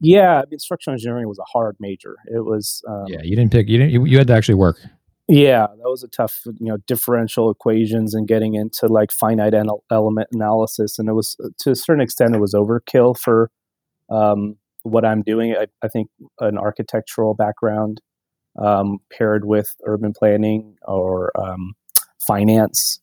Yeah, 0.00 0.40
I 0.40 0.44
mean, 0.48 0.58
structural 0.58 0.94
engineering 0.94 1.28
was 1.28 1.38
a 1.38 1.44
hard 1.44 1.76
major. 1.80 2.16
It 2.26 2.44
was. 2.44 2.82
Um, 2.88 3.04
yeah, 3.08 3.22
you 3.22 3.36
didn't 3.36 3.52
pick. 3.52 3.68
You 3.68 3.78
didn't. 3.78 3.92
You, 3.92 4.04
you, 4.06 4.18
had 4.18 4.28
to 4.28 4.32
actually 4.32 4.54
work. 4.54 4.78
Yeah, 5.26 5.66
that 5.66 5.90
was 5.90 6.02
a 6.02 6.08
tough, 6.08 6.40
you 6.46 6.68
know, 6.68 6.78
differential 6.86 7.50
equations 7.50 8.14
and 8.14 8.26
getting 8.26 8.54
into 8.54 8.86
like 8.86 9.12
finite 9.12 9.54
element 9.54 10.28
analysis, 10.32 10.98
and 10.98 11.08
it 11.08 11.14
was 11.14 11.36
to 11.60 11.70
a 11.72 11.76
certain 11.76 12.00
extent 12.00 12.34
it 12.34 12.40
was 12.40 12.54
overkill 12.54 13.18
for 13.18 13.50
um, 14.08 14.56
what 14.84 15.04
I'm 15.04 15.22
doing. 15.22 15.54
I, 15.54 15.66
I, 15.82 15.88
think 15.88 16.08
an 16.40 16.56
architectural 16.56 17.34
background 17.34 18.00
um, 18.58 18.98
paired 19.12 19.44
with 19.44 19.74
urban 19.84 20.12
planning 20.12 20.76
or 20.86 21.30
um, 21.38 21.74
finance 22.26 23.00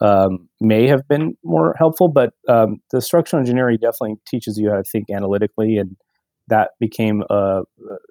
um, 0.00 0.48
may 0.60 0.86
have 0.88 1.06
been 1.08 1.36
more 1.44 1.74
helpful, 1.78 2.08
but 2.08 2.30
um, 2.48 2.78
the 2.90 3.00
structural 3.00 3.40
engineering 3.40 3.78
definitely 3.80 4.16
teaches 4.26 4.58
you 4.58 4.70
how 4.70 4.76
to 4.76 4.84
think 4.84 5.06
analytically, 5.10 5.76
and 5.76 5.96
that 6.48 6.70
became 6.80 7.22
uh, 7.30 7.62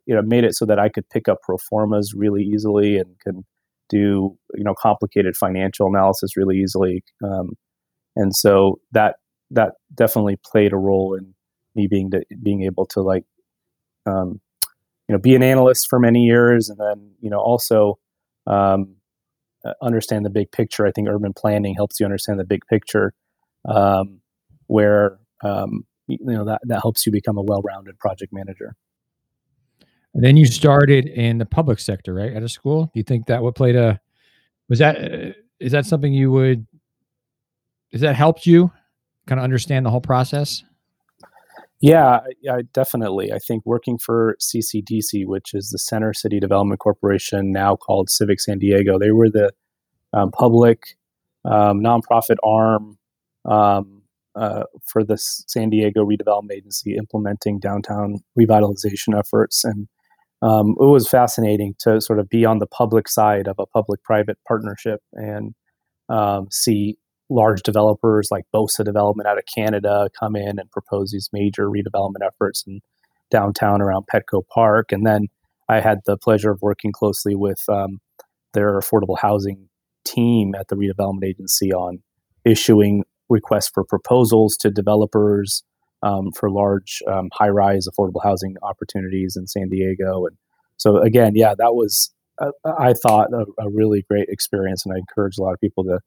you 0.05 0.15
know 0.15 0.22
made 0.22 0.44
it 0.44 0.55
so 0.55 0.65
that 0.65 0.79
I 0.79 0.89
could 0.89 1.10
pick 1.10 1.27
up 1.27 1.39
pro 1.44 1.58
formas 1.58 2.13
really 2.15 2.44
easily 2.44 2.98
and 2.98 3.15
can 3.24 3.46
do 3.89 4.38
you 4.55 4.63
know 4.63 4.74
complicated 4.79 5.36
financial 5.38 5.88
analysis 5.88 6.38
really 6.38 6.58
easily, 6.58 7.03
um, 7.24 7.51
and 8.15 8.36
so 8.36 8.79
that 8.91 9.15
that 9.51 9.74
definitely 9.94 10.38
played 10.44 10.74
a 10.74 10.77
role 10.77 11.15
in 11.15 11.34
me 11.75 11.88
being 11.89 12.12
to, 12.12 12.24
being 12.41 12.63
able 12.63 12.86
to 12.88 13.01
like 13.01 13.24
um, 14.05 14.39
you 15.08 15.13
know 15.13 15.20
be 15.20 15.36
an 15.36 15.44
analyst 15.44 15.88
for 15.89 16.00
many 16.00 16.22
years, 16.22 16.70
and 16.70 16.79
then 16.79 17.12
you 17.22 17.29
know 17.29 17.39
also 17.39 18.00
um, 18.48 18.55
uh, 18.55 18.95
understand 19.82 20.26
the 20.26 20.30
big 20.30 20.52
picture. 20.52 20.86
I 20.86 20.92
think 20.92 21.08
urban 21.08 21.34
planning 21.34 21.76
helps 21.76 22.00
you 22.00 22.06
understand 22.06 22.40
the 22.40 22.46
big 22.46 22.62
picture, 22.68 23.14
um, 23.68 24.22
where 24.68 25.18
um, 25.44 25.86
you 26.08 26.18
know 26.22 26.46
that 26.46 26.62
that 26.64 26.82
helps 26.82 27.06
you 27.06 27.12
become 27.12 27.38
a 27.38 27.44
well-rounded 27.44 27.98
project 28.00 28.32
manager. 28.34 28.76
And 30.14 30.24
then 30.24 30.38
you 30.38 30.46
started 30.46 31.08
in 31.08 31.40
the 31.40 31.46
public 31.46 31.80
sector, 31.80 32.14
right, 32.14 32.34
at 32.34 32.42
a 32.42 32.50
school. 32.50 32.86
Do 32.86 32.92
you 33.00 33.04
think 33.04 33.28
that 33.28 33.44
would 33.44 33.56
played 33.56 33.76
a 33.76 34.00
was 34.70 34.80
that 34.80 34.98
uh, 34.98 35.32
is 35.60 35.72
that 35.72 35.86
something 35.86 36.14
you 36.14 36.32
would 36.32 36.66
is 37.92 38.02
that 38.02 38.16
helped 38.16 38.46
you 38.46 38.72
kind 39.28 39.40
of 39.40 39.44
understand 39.44 39.86
the 39.86 39.90
whole 39.90 40.02
process? 40.02 40.64
Yeah, 41.82 42.22
I, 42.50 42.62
definitely. 42.74 43.32
I 43.32 43.39
think 43.39 43.65
working 43.65 43.98
for 43.98 44.38
CCDC, 44.41 45.25
which 45.25 45.53
is 45.53 45.70
the 45.70 45.77
Center 45.77 46.13
City 46.13 46.39
Development 46.39 46.79
Corporation, 46.79 47.51
now 47.51 47.75
called 47.75 48.10
Civic 48.10 48.39
San 48.39 48.60
Diego, 48.60 48.98
they 48.98 49.12
were 49.12 49.29
the 49.29 49.51
um, 50.13 50.32
public 50.32 50.98
um, 51.44 51.82
nonprofit 51.82 52.38
arm 52.44 52.98
um, 53.44 54.01
uh, 54.36 54.63
for 54.86 55.03
the 55.03 55.17
San 55.17 55.70
Diego 55.70 56.05
Redevelopment 56.05 56.53
Agency 56.53 56.96
implementing 56.96 57.60
downtown 57.60 58.20
revitalization 58.39 59.17
efforts. 59.17 59.63
And 59.63 59.88
um, 60.41 60.75
it 60.79 60.86
was 60.86 61.08
fascinating 61.10 61.75
to 61.79 62.01
sort 62.01 62.20
of 62.20 62.29
be 62.29 62.46
on 62.46 62.60
the 62.60 62.67
public 62.67 63.08
side 63.08 63.48
of 63.48 63.58
a 63.60 63.65
public 63.65 64.03
private 64.03 64.38
partnership 64.48 65.01
and 65.13 65.53
um, 66.10 66.48
see 66.51 66.98
large 67.29 67.63
developers 67.63 68.29
like 68.32 68.46
Bosa 68.53 68.84
Development 68.84 69.27
out 69.27 69.38
of 69.38 69.44
Canada 69.53 70.10
come 70.20 70.36
in 70.36 70.60
and 70.60 70.72
propose 70.72 71.12
these 71.12 71.29
major 71.34 71.70
redevelopment 71.70 72.25
efforts 72.25 72.63
in 72.67 72.82
downtown 73.32 73.82
around 73.82 74.05
Petco 74.13 74.44
Park. 74.53 74.91
And 74.91 75.05
then 75.05 75.27
I 75.67 75.79
had 75.79 76.00
the 76.05 76.17
pleasure 76.17 76.51
of 76.51 76.62
working 76.62 76.91
closely 76.91 77.36
with 77.36 77.63
um, 77.70 78.00
their 78.53 78.79
affordable 78.79 79.17
housing 79.20 79.70
team 80.05 80.53
at 80.55 80.67
the 80.67 80.75
redevelopment 80.75 81.25
agency 81.25 81.74
on 81.74 82.03
issuing 82.46 83.03
requests 83.27 83.72
for 83.74 83.84
proposals 83.84 84.55
to 84.58 84.70
developers 84.70 85.63
um, 86.03 86.32
for 86.32 86.51
large 86.51 87.01
um, 87.08 87.29
high 87.34 87.50
rise 87.50 87.88
affordable 87.88 88.24
housing 88.24 88.55
opportunities 88.62 89.36
in 89.36 89.48
San 89.48 89.70
Diego. 89.70 90.27
And 90.27 90.38
so, 90.77 90.98
again, 90.98 91.32
yeah, 91.36 91.55
that 91.58 91.74
was, 91.74 92.13
uh, 92.39 92.51
I 92.77 92.94
thought, 92.94 93.29
a, 93.34 93.46
a 93.60 93.70
really 93.72 94.05
great 94.08 94.29
experience. 94.29 94.86
And 94.86 94.94
I 94.94 95.00
encourage 95.00 95.39
a 95.39 95.41
lot 95.41 95.53
of 95.53 95.60
people 95.60 95.84
to 95.86 96.00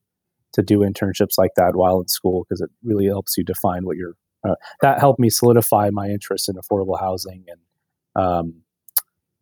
to 0.52 0.62
do 0.62 0.80
internships 0.80 1.38
like 1.38 1.52
that 1.56 1.76
while 1.76 2.00
in 2.00 2.08
school 2.08 2.44
because 2.44 2.60
it 2.60 2.70
really 2.82 3.06
helps 3.06 3.36
you 3.36 3.44
define 3.44 3.84
what 3.84 3.96
you're. 3.96 4.14
Uh, 4.48 4.54
that 4.80 5.00
helped 5.00 5.18
me 5.18 5.28
solidify 5.28 5.90
my 5.90 6.06
interest 6.08 6.48
in 6.48 6.54
affordable 6.54 6.98
housing, 6.98 7.44
and 7.48 8.24
um, 8.24 8.62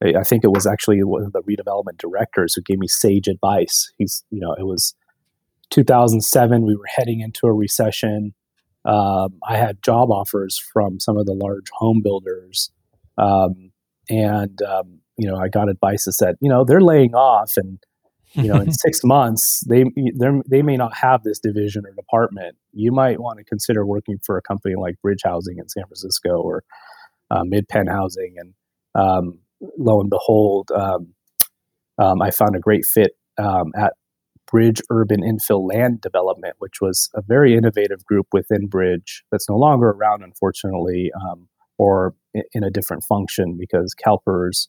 I 0.02 0.24
think 0.24 0.44
it 0.44 0.52
was 0.52 0.66
actually 0.66 1.02
one 1.02 1.22
of 1.22 1.32
the 1.32 1.42
redevelopment 1.42 1.98
directors 1.98 2.54
who 2.54 2.62
gave 2.62 2.78
me 2.78 2.86
sage 2.86 3.28
advice. 3.28 3.90
He's, 3.96 4.24
you 4.30 4.40
know, 4.40 4.54
it 4.54 4.64
was 4.64 4.94
2007. 5.70 6.66
We 6.66 6.76
were 6.76 6.86
heading 6.86 7.20
into 7.20 7.46
a 7.46 7.52
recession. 7.52 8.34
Um, 8.84 9.38
I 9.46 9.56
had 9.56 9.82
job 9.82 10.10
offers 10.10 10.58
from 10.72 11.00
some 11.00 11.16
of 11.16 11.26
the 11.26 11.32
large 11.32 11.68
home 11.72 12.02
builders, 12.02 12.70
um, 13.18 13.72
and 14.08 14.62
um, 14.62 15.00
you 15.16 15.28
know, 15.28 15.36
I 15.36 15.48
got 15.48 15.68
advice 15.68 16.04
that 16.04 16.12
said, 16.12 16.36
you 16.40 16.48
know, 16.48 16.64
they're 16.64 16.80
laying 16.80 17.14
off, 17.14 17.56
and 17.56 17.78
you 18.36 18.48
know 18.48 18.60
in 18.60 18.72
six 18.86 19.02
months 19.02 19.62
they 19.66 19.84
they 20.46 20.62
may 20.62 20.76
not 20.76 20.94
have 20.96 21.22
this 21.22 21.38
division 21.38 21.84
or 21.86 21.92
department. 21.92 22.56
You 22.72 22.92
might 22.92 23.20
want 23.20 23.38
to 23.38 23.44
consider 23.44 23.84
working 23.84 24.18
for 24.24 24.36
a 24.36 24.42
company 24.42 24.74
like 24.76 25.00
bridge 25.02 25.22
housing 25.24 25.58
in 25.58 25.68
san 25.68 25.84
francisco 25.84 26.40
or 26.40 26.64
uh, 27.30 27.42
MidPen 27.42 27.90
housing. 27.90 28.34
And 28.38 28.54
um, 28.94 29.38
lo 29.78 30.00
and 30.00 30.10
behold 30.10 30.70
um, 30.72 31.14
um, 31.98 32.20
i 32.22 32.30
found 32.30 32.56
a 32.56 32.60
great 32.60 32.84
fit 32.84 33.12
um, 33.38 33.72
at 33.76 33.94
bridge 34.50 34.80
urban 34.90 35.20
infill 35.20 35.68
land 35.68 36.00
development 36.00 36.54
which 36.58 36.80
was 36.80 37.10
a 37.14 37.22
very 37.22 37.56
innovative 37.56 38.04
group 38.04 38.26
within 38.32 38.66
bridge 38.66 39.24
that's 39.30 39.48
no 39.48 39.56
longer 39.56 39.90
around 39.90 40.22
unfortunately 40.22 41.10
um, 41.20 41.48
or 41.78 42.14
in 42.52 42.64
a 42.64 42.70
different 42.70 43.04
function 43.04 43.56
because 43.58 43.94
calpers 43.94 44.68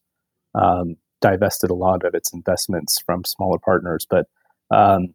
um, 0.56 0.96
divested 1.22 1.70
a 1.70 1.76
lot 1.76 2.06
of 2.06 2.14
its 2.14 2.34
investments 2.34 3.02
from 3.06 3.24
smaller 3.24 3.58
partners. 3.60 4.06
But 4.10 4.28
um, 4.72 5.14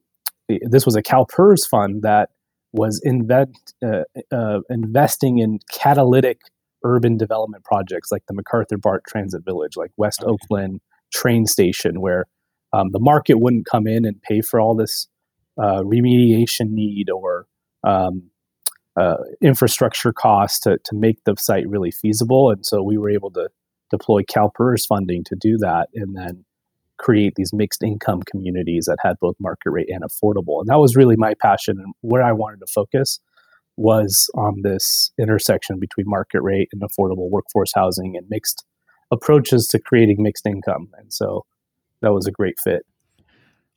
this 0.48 0.84
was 0.84 0.96
a 0.96 1.02
CalPERS 1.02 1.68
fund 1.68 2.02
that 2.02 2.30
was 2.72 3.00
invent, 3.04 3.56
uh, 3.84 4.04
uh, 4.34 4.60
investing 4.70 5.38
in 5.38 5.58
catalytic 5.70 6.40
urban 6.84 7.16
development 7.16 7.64
projects 7.64 8.10
like 8.10 8.24
the 8.26 8.34
MacArthur 8.34 8.78
BART 8.78 9.04
Transit 9.06 9.44
Village, 9.44 9.76
like 9.76 9.90
West 9.96 10.22
okay. 10.22 10.32
Oakland 10.32 10.80
train 11.12 11.46
station, 11.46 12.00
where 12.00 12.26
um, 12.72 12.90
the 12.92 13.00
market 13.00 13.34
wouldn't 13.38 13.66
come 13.66 13.86
in 13.86 14.04
and 14.04 14.20
pay 14.22 14.40
for 14.40 14.60
all 14.60 14.74
this 14.74 15.08
uh, 15.58 15.82
remediation 15.82 16.70
need 16.70 17.10
or 17.10 17.46
um, 17.84 18.30
uh, 18.98 19.16
infrastructure 19.42 20.12
costs 20.12 20.60
to, 20.60 20.78
to 20.84 20.94
make 20.94 21.22
the 21.24 21.34
site 21.38 21.68
really 21.68 21.90
feasible. 21.90 22.50
And 22.50 22.64
so 22.64 22.82
we 22.82 22.98
were 22.98 23.10
able 23.10 23.30
to 23.32 23.48
deploy 23.92 24.22
CalPERS 24.22 24.86
funding 24.88 25.22
to 25.24 25.36
do 25.38 25.56
that, 25.58 25.88
and 25.94 26.16
then 26.16 26.44
create 26.98 27.34
these 27.36 27.52
mixed 27.52 27.82
income 27.82 28.22
communities 28.22 28.86
that 28.86 28.96
had 29.02 29.16
both 29.20 29.36
market 29.38 29.70
rate 29.70 29.88
and 29.88 30.02
affordable. 30.02 30.60
And 30.60 30.68
that 30.68 30.78
was 30.78 30.96
really 30.96 31.16
my 31.16 31.34
passion 31.40 31.78
and 31.78 31.94
where 32.00 32.22
I 32.22 32.32
wanted 32.32 32.60
to 32.60 32.66
focus 32.72 33.20
was 33.76 34.30
on 34.34 34.62
this 34.62 35.10
intersection 35.18 35.78
between 35.78 36.06
market 36.08 36.42
rate 36.42 36.68
and 36.72 36.82
affordable 36.82 37.30
workforce 37.30 37.72
housing 37.74 38.16
and 38.16 38.26
mixed 38.28 38.64
approaches 39.10 39.66
to 39.68 39.78
creating 39.78 40.22
mixed 40.22 40.46
income. 40.46 40.88
And 40.98 41.12
so 41.12 41.44
that 42.02 42.12
was 42.12 42.26
a 42.26 42.30
great 42.30 42.60
fit. 42.60 42.82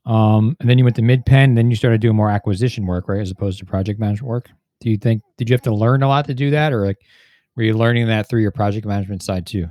Um, 0.06 0.56
and 0.60 0.70
then 0.70 0.78
you 0.78 0.84
went 0.84 0.96
to 0.98 1.02
MidPen, 1.02 1.56
then 1.56 1.70
you 1.70 1.76
started 1.76 2.02
doing 2.02 2.16
more 2.16 2.30
acquisition 2.30 2.86
work, 2.86 3.08
right, 3.08 3.22
as 3.22 3.32
opposed 3.32 3.60
to 3.60 3.66
project 3.66 4.00
management 4.00 4.30
work. 4.30 4.50
Do 4.82 4.90
you 4.90 4.98
think 4.98 5.24
did 5.38 5.50
you 5.50 5.54
have 5.54 5.64
to 5.64 5.74
learn 5.74 6.04
a 6.04 6.08
lot 6.08 6.26
to 6.26 6.34
do 6.34 6.52
that, 6.52 6.74
or 6.74 6.86
like 6.86 6.98
were 7.56 7.64
you 7.64 7.74
learning 7.74 8.08
that 8.08 8.30
through 8.30 8.42
your 8.42 8.52
project 8.52 8.86
management 8.86 9.24
side 9.24 9.48
too? 9.48 9.68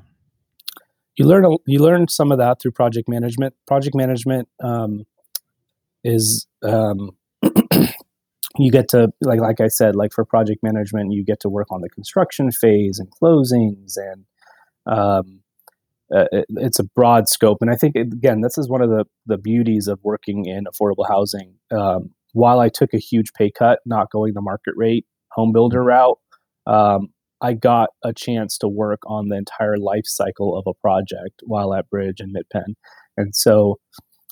You 1.16 1.26
learn 1.26 1.56
you 1.66 1.78
learn 1.78 2.08
some 2.08 2.32
of 2.32 2.38
that 2.38 2.60
through 2.60 2.72
project 2.72 3.08
management. 3.08 3.54
Project 3.66 3.94
management 3.94 4.48
um, 4.62 5.04
is 6.02 6.46
um, 6.62 7.10
you 8.58 8.70
get 8.70 8.88
to 8.90 9.12
like 9.20 9.40
like 9.40 9.60
I 9.60 9.68
said, 9.68 9.94
like 9.94 10.12
for 10.12 10.24
project 10.24 10.62
management, 10.62 11.12
you 11.12 11.24
get 11.24 11.40
to 11.40 11.48
work 11.48 11.68
on 11.70 11.80
the 11.80 11.88
construction 11.88 12.50
phase 12.50 12.98
and 12.98 13.08
closings, 13.10 13.96
and 13.96 14.24
um, 14.86 15.40
uh, 16.14 16.26
it, 16.32 16.46
it's 16.56 16.78
a 16.78 16.84
broad 16.84 17.28
scope. 17.28 17.58
And 17.60 17.70
I 17.70 17.76
think 17.76 17.94
again, 17.94 18.40
this 18.40 18.58
is 18.58 18.68
one 18.68 18.82
of 18.82 18.90
the 18.90 19.04
the 19.26 19.38
beauties 19.38 19.86
of 19.86 20.00
working 20.02 20.46
in 20.46 20.64
affordable 20.64 21.08
housing. 21.08 21.54
Um, 21.70 22.10
while 22.32 22.58
I 22.58 22.68
took 22.68 22.92
a 22.92 22.98
huge 22.98 23.32
pay 23.32 23.52
cut, 23.52 23.78
not 23.86 24.10
going 24.10 24.34
the 24.34 24.40
market 24.40 24.74
rate 24.76 25.06
home 25.30 25.52
builder 25.52 25.82
route, 25.82 26.18
um, 26.66 27.08
I 27.44 27.52
got 27.52 27.90
a 28.02 28.14
chance 28.14 28.56
to 28.58 28.68
work 28.68 29.00
on 29.06 29.28
the 29.28 29.36
entire 29.36 29.76
life 29.76 30.06
cycle 30.06 30.56
of 30.56 30.64
a 30.66 30.72
project 30.72 31.42
while 31.42 31.74
at 31.74 31.90
Bridge 31.90 32.18
and 32.18 32.34
MidPen. 32.34 32.72
And 33.18 33.36
so 33.36 33.76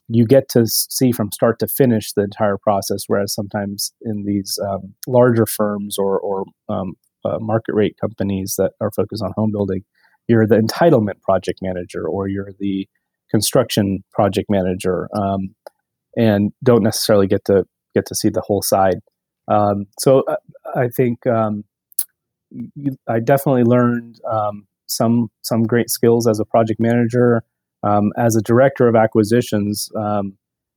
you 0.09 0.25
get 0.25 0.49
to 0.51 0.67
see 0.67 1.13
from 1.13 1.31
start 1.31 1.59
to 1.59 1.69
finish 1.69 2.15
the 2.15 2.23
entire 2.23 2.57
process, 2.57 3.05
whereas 3.09 3.35
sometimes 3.35 3.93
in 4.01 4.25
these 4.25 4.59
um, 4.67 4.95
larger 5.07 5.45
firms 5.45 5.99
or, 5.99 6.19
or 6.21 6.45
um, 6.71 6.95
uh, 7.23 7.37
market 7.39 7.75
rate 7.75 7.97
companies 8.01 8.55
that 8.57 8.73
are 8.81 8.91
focused 8.91 9.23
on 9.23 9.33
home 9.37 9.53
building, 9.53 9.83
you're 10.27 10.47
the 10.47 10.57
entitlement 10.57 11.21
project 11.21 11.59
manager 11.61 12.09
or 12.09 12.29
you're 12.29 12.53
the 12.61 12.89
construction 13.31 14.03
project 14.11 14.47
manager 14.49 15.11
um, 15.15 15.55
and 16.17 16.53
don't 16.65 16.83
necessarily 16.83 17.27
get 17.27 17.45
to 17.45 17.65
get 17.95 18.07
to 18.07 18.15
see 18.15 18.31
the 18.31 18.41
whole 18.41 18.63
side. 18.63 19.01
Um, 19.49 19.85
so 19.99 20.23
uh, 20.27 20.37
I 20.75 20.89
think 20.89 21.27
um, 21.27 21.65
I 23.09 23.21
definitely 23.21 23.65
learned 23.65 24.21
um, 24.31 24.67
some 24.87 25.31
some 25.43 25.65
great 25.65 25.91
skills 25.91 26.27
as 26.27 26.39
a 26.41 26.45
project 26.45 26.81
manager, 26.81 27.45
um, 27.83 28.13
as 28.17 28.37
a 28.37 28.43
director 28.43 28.89
of 28.89 28.97
acquisitions. 28.97 29.91
Um, 29.97 30.37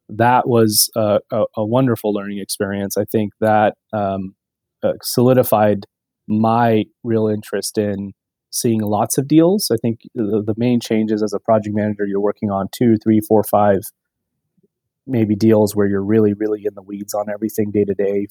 that 0.09 0.47
was 0.47 0.91
a, 0.95 1.19
a, 1.31 1.43
a, 1.57 1.65
wonderful 1.65 2.13
learning 2.13 2.37
experience. 2.37 2.95
I 2.95 3.05
think 3.05 3.33
that 3.39 3.73
um, 3.91 4.35
uh, 4.83 4.93
solidified 5.01 5.85
my 6.27 6.85
real 7.03 7.27
interest 7.27 7.79
in 7.79 8.13
seeing 8.51 8.81
lots 8.81 9.17
of 9.17 9.27
deals. 9.27 9.71
I 9.71 9.77
think 9.81 10.01
the, 10.13 10.43
the 10.45 10.53
main 10.57 10.79
changes 10.79 11.23
as 11.23 11.33
a 11.33 11.39
project 11.39 11.75
manager, 11.75 12.05
you're 12.05 12.21
working 12.21 12.51
on 12.51 12.67
two, 12.71 12.97
three, 13.03 13.19
four, 13.19 13.43
five 13.43 13.79
maybe 15.07 15.35
deals 15.35 15.75
where 15.75 15.87
you're 15.87 16.03
really, 16.03 16.33
really 16.33 16.63
in 16.65 16.73
the 16.73 16.81
weeds 16.81 17.13
on 17.13 17.29
everything 17.29 17.71
day 17.71 17.83
to 17.83 17.93
day. 17.93 18.27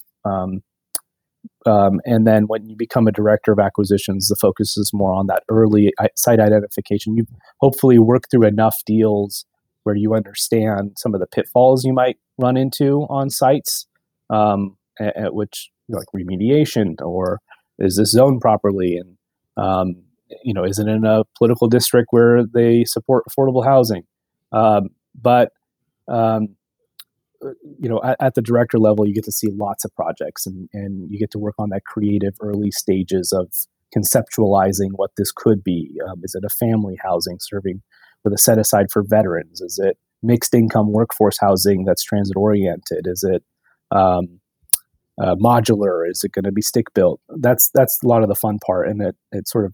Um, 1.65 1.99
and 2.05 2.27
then 2.27 2.43
when 2.47 2.67
you 2.69 2.75
become 2.75 3.07
a 3.07 3.11
director 3.11 3.51
of 3.51 3.59
acquisitions, 3.59 4.27
the 4.27 4.35
focus 4.35 4.77
is 4.77 4.91
more 4.93 5.13
on 5.13 5.27
that 5.27 5.43
early 5.49 5.93
site 6.15 6.39
identification. 6.39 7.15
You 7.15 7.25
hopefully 7.59 7.99
work 7.99 8.23
through 8.29 8.47
enough 8.47 8.77
deals 8.85 9.45
where 9.83 9.95
you 9.95 10.13
understand 10.15 10.93
some 10.97 11.13
of 11.13 11.19
the 11.19 11.27
pitfalls 11.27 11.83
you 11.85 11.93
might 11.93 12.17
run 12.37 12.57
into 12.57 13.05
on 13.09 13.29
sites, 13.29 13.87
um, 14.29 14.77
at, 14.99 15.15
at, 15.15 15.33
which 15.35 15.69
like 15.89 16.07
remediation 16.15 16.95
or 17.01 17.39
is 17.77 17.97
this 17.97 18.11
zoned 18.11 18.41
properly 18.41 18.97
and 18.97 19.17
um, 19.57 19.95
you 20.43 20.53
know 20.53 20.63
is 20.63 20.79
it 20.79 20.87
in 20.87 21.05
a 21.05 21.23
political 21.37 21.67
district 21.67 22.07
where 22.09 22.43
they 22.45 22.83
support 22.83 23.23
affordable 23.29 23.63
housing? 23.63 24.03
Um, 24.51 24.89
but 25.19 25.51
um, 26.07 26.55
you 27.79 27.89
know, 27.89 28.01
at, 28.03 28.17
at, 28.19 28.35
the 28.35 28.41
director 28.41 28.77
level, 28.77 29.07
you 29.07 29.13
get 29.13 29.23
to 29.25 29.31
see 29.31 29.49
lots 29.51 29.85
of 29.85 29.95
projects 29.95 30.45
and, 30.45 30.69
and 30.73 31.09
you 31.09 31.19
get 31.19 31.31
to 31.31 31.39
work 31.39 31.55
on 31.57 31.69
that 31.69 31.85
creative 31.85 32.35
early 32.41 32.71
stages 32.71 33.31
of 33.31 33.51
conceptualizing 33.95 34.91
what 34.91 35.11
this 35.17 35.31
could 35.31 35.63
be. 35.63 35.91
Um, 36.07 36.21
is 36.23 36.35
it 36.35 36.43
a 36.45 36.49
family 36.49 36.97
housing 37.03 37.37
serving 37.39 37.81
with 38.23 38.33
a 38.33 38.37
set 38.37 38.57
aside 38.57 38.87
for 38.91 39.03
veterans? 39.03 39.61
Is 39.61 39.79
it 39.81 39.97
mixed 40.21 40.53
income 40.53 40.91
workforce 40.91 41.37
housing 41.39 41.85
that's 41.85 42.03
transit 42.03 42.35
oriented? 42.35 43.05
Is 43.05 43.23
it 43.23 43.43
um, 43.91 44.39
uh, 45.21 45.35
modular? 45.35 46.09
Is 46.09 46.23
it 46.23 46.31
going 46.31 46.45
to 46.45 46.51
be 46.51 46.61
stick 46.61 46.93
built? 46.93 47.21
That's 47.29 47.69
that's 47.73 47.99
a 48.03 48.07
lot 48.07 48.23
of 48.23 48.29
the 48.29 48.35
fun 48.35 48.59
part, 48.65 48.87
and 48.87 49.01
it 49.01 49.15
it 49.31 49.47
sort 49.47 49.65
of 49.65 49.73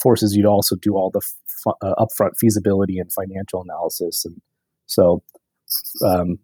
forces 0.00 0.34
you 0.34 0.42
to 0.42 0.48
also 0.48 0.76
do 0.76 0.94
all 0.94 1.10
the 1.10 1.20
uh, 1.82 1.94
upfront 1.98 2.36
feasibility 2.38 2.98
and 2.98 3.12
financial 3.12 3.62
analysis. 3.62 4.24
And 4.24 4.40
so, 4.86 5.22
um, 6.04 6.38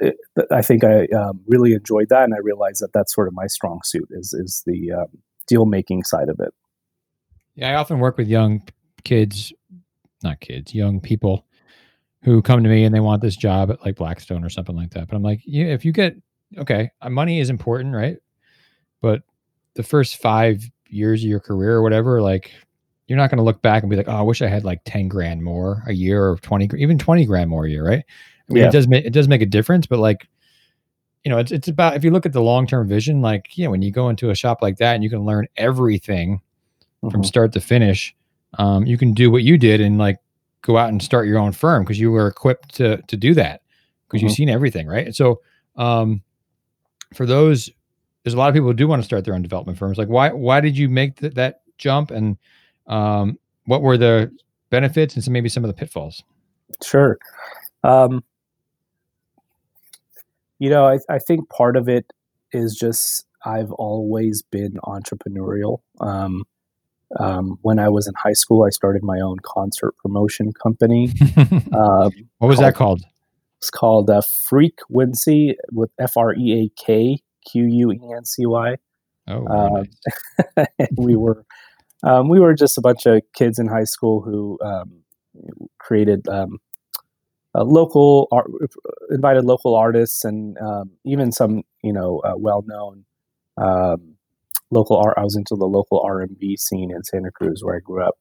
it, 0.00 0.16
I 0.50 0.62
think 0.62 0.84
I 0.84 1.06
um, 1.06 1.40
really 1.46 1.72
enjoyed 1.72 2.08
that, 2.10 2.24
and 2.24 2.34
I 2.34 2.38
realized 2.38 2.82
that 2.82 2.92
that's 2.92 3.14
sort 3.14 3.28
of 3.28 3.34
my 3.34 3.46
strong 3.46 3.80
suit 3.84 4.08
is 4.10 4.32
is 4.32 4.62
the 4.66 4.92
um, 4.92 5.06
deal 5.46 5.66
making 5.66 6.04
side 6.04 6.28
of 6.28 6.38
it. 6.40 6.54
Yeah, 7.54 7.70
I 7.70 7.74
often 7.74 7.98
work 7.98 8.16
with 8.16 8.28
young 8.28 8.62
kids, 9.04 9.52
not 10.22 10.40
kids, 10.40 10.74
young 10.74 11.00
people 11.00 11.46
who 12.22 12.40
come 12.40 12.62
to 12.62 12.68
me 12.68 12.84
and 12.84 12.94
they 12.94 13.00
want 13.00 13.20
this 13.20 13.36
job 13.36 13.70
at 13.70 13.84
like 13.84 13.96
Blackstone 13.96 14.44
or 14.44 14.48
something 14.48 14.76
like 14.76 14.90
that. 14.90 15.08
But 15.08 15.16
I'm 15.16 15.22
like, 15.22 15.40
yeah, 15.44 15.66
if 15.66 15.84
you 15.84 15.92
get 15.92 16.14
okay, 16.56 16.90
uh, 17.00 17.10
money 17.10 17.40
is 17.40 17.50
important, 17.50 17.94
right? 17.94 18.16
But 19.00 19.22
the 19.74 19.82
first 19.82 20.16
five 20.16 20.62
years 20.88 21.22
of 21.22 21.28
your 21.28 21.40
career 21.40 21.74
or 21.74 21.82
whatever, 21.82 22.22
like 22.22 22.52
you're 23.06 23.18
not 23.18 23.30
going 23.30 23.38
to 23.38 23.44
look 23.44 23.62
back 23.62 23.82
and 23.82 23.90
be 23.90 23.96
like, 23.96 24.08
oh, 24.08 24.16
I 24.16 24.22
wish 24.22 24.42
I 24.42 24.46
had 24.46 24.64
like 24.64 24.80
10 24.84 25.08
grand 25.08 25.42
more 25.42 25.82
a 25.86 25.92
year 25.92 26.30
or 26.30 26.36
20, 26.38 26.70
even 26.78 26.98
20 26.98 27.24
grand 27.24 27.50
more 27.50 27.66
a 27.66 27.70
year, 27.70 27.86
right? 27.86 28.04
Yeah. 28.56 28.68
it 28.68 28.72
does 28.72 28.88
make, 28.88 29.04
it 29.04 29.12
does 29.12 29.28
make 29.28 29.42
a 29.42 29.46
difference, 29.46 29.86
but 29.86 29.98
like, 29.98 30.28
you 31.24 31.30
know, 31.30 31.38
it's, 31.38 31.52
it's 31.52 31.68
about, 31.68 31.94
if 31.94 32.02
you 32.02 32.10
look 32.10 32.26
at 32.26 32.32
the 32.32 32.42
long-term 32.42 32.88
vision, 32.88 33.20
like, 33.20 33.56
yeah, 33.56 33.68
when 33.68 33.82
you 33.82 33.92
go 33.92 34.08
into 34.08 34.30
a 34.30 34.34
shop 34.34 34.60
like 34.60 34.78
that 34.78 34.94
and 34.94 35.04
you 35.04 35.10
can 35.10 35.24
learn 35.24 35.46
everything 35.56 36.40
mm-hmm. 37.02 37.10
from 37.10 37.22
start 37.22 37.52
to 37.52 37.60
finish, 37.60 38.14
um, 38.58 38.84
you 38.86 38.98
can 38.98 39.14
do 39.14 39.30
what 39.30 39.42
you 39.42 39.56
did 39.56 39.80
and 39.80 39.98
like 39.98 40.18
go 40.62 40.76
out 40.76 40.88
and 40.88 41.02
start 41.02 41.26
your 41.26 41.38
own 41.38 41.52
firm 41.52 41.84
because 41.84 42.00
you 42.00 42.10
were 42.10 42.26
equipped 42.26 42.74
to, 42.74 43.00
to 43.02 43.16
do 43.16 43.34
that 43.34 43.62
because 44.06 44.18
mm-hmm. 44.18 44.26
you've 44.26 44.36
seen 44.36 44.48
everything. 44.48 44.86
Right. 44.88 45.06
And 45.06 45.16
so, 45.16 45.40
um, 45.76 46.22
for 47.14 47.26
those, 47.26 47.70
there's 48.24 48.34
a 48.34 48.38
lot 48.38 48.48
of 48.48 48.54
people 48.54 48.68
who 48.68 48.74
do 48.74 48.88
want 48.88 49.00
to 49.02 49.06
start 49.06 49.24
their 49.24 49.34
own 49.34 49.42
development 49.42 49.78
firms. 49.78 49.98
Like, 49.98 50.08
why, 50.08 50.30
why 50.30 50.60
did 50.60 50.76
you 50.76 50.88
make 50.88 51.16
th- 51.16 51.34
that 51.34 51.62
jump 51.78 52.10
and, 52.10 52.36
um, 52.86 53.38
what 53.66 53.82
were 53.82 53.96
the 53.96 54.30
benefits 54.70 55.14
and 55.14 55.22
some 55.22 55.32
maybe 55.32 55.48
some 55.48 55.62
of 55.62 55.68
the 55.68 55.74
pitfalls? 55.74 56.24
Sure. 56.82 57.18
Um, 57.84 58.24
you 60.62 60.70
know, 60.70 60.86
I, 60.86 60.98
I 61.10 61.18
think 61.18 61.48
part 61.48 61.76
of 61.76 61.88
it 61.88 62.12
is 62.52 62.76
just 62.76 63.26
I've 63.44 63.72
always 63.72 64.42
been 64.42 64.74
entrepreneurial. 64.84 65.78
Um, 66.00 66.44
um, 67.18 67.58
when 67.62 67.80
I 67.80 67.88
was 67.88 68.06
in 68.06 68.14
high 68.14 68.34
school, 68.34 68.64
I 68.64 68.70
started 68.70 69.02
my 69.02 69.18
own 69.18 69.38
concert 69.42 69.96
promotion 70.00 70.52
company. 70.52 71.10
um, 71.36 72.12
what 72.38 72.46
was 72.46 72.58
called, 72.58 72.58
that 72.60 72.74
called? 72.76 73.02
It's 73.58 73.70
called 73.70 74.08
uh, 74.08 74.22
Freak 74.48 74.78
Quency 74.88 75.56
with 75.72 75.90
F 75.98 76.16
R 76.16 76.32
E 76.36 76.52
A 76.62 76.80
K 76.80 77.18
Q 77.50 77.64
U 77.64 77.90
E 77.90 77.98
N 78.16 78.24
C 78.24 78.46
Y. 78.46 78.76
Oh, 79.26 79.46
um, 79.48 79.86
nice. 80.56 80.68
we 80.96 81.16
were 81.16 81.44
um, 82.04 82.28
we 82.28 82.38
were 82.38 82.54
just 82.54 82.78
a 82.78 82.80
bunch 82.80 83.04
of 83.06 83.20
kids 83.34 83.58
in 83.58 83.66
high 83.66 83.82
school 83.82 84.20
who 84.20 84.60
um, 84.64 85.02
created 85.80 86.28
um, 87.54 87.68
local 87.68 88.28
art, 88.32 88.50
invited 89.10 89.44
local 89.44 89.74
artists 89.74 90.24
and 90.24 90.56
um, 90.58 90.90
even 91.04 91.32
some 91.32 91.62
you 91.82 91.92
know 91.92 92.20
uh, 92.20 92.34
well 92.36 92.64
known 92.66 93.04
um, 93.58 94.14
local 94.70 94.96
art. 94.96 95.14
I 95.16 95.24
was 95.24 95.36
into 95.36 95.56
the 95.56 95.66
local 95.66 96.00
R 96.00 96.20
and 96.20 96.38
B 96.38 96.56
scene 96.56 96.90
in 96.90 97.04
Santa 97.04 97.30
Cruz 97.30 97.62
where 97.62 97.76
I 97.76 97.80
grew 97.80 98.02
up, 98.02 98.18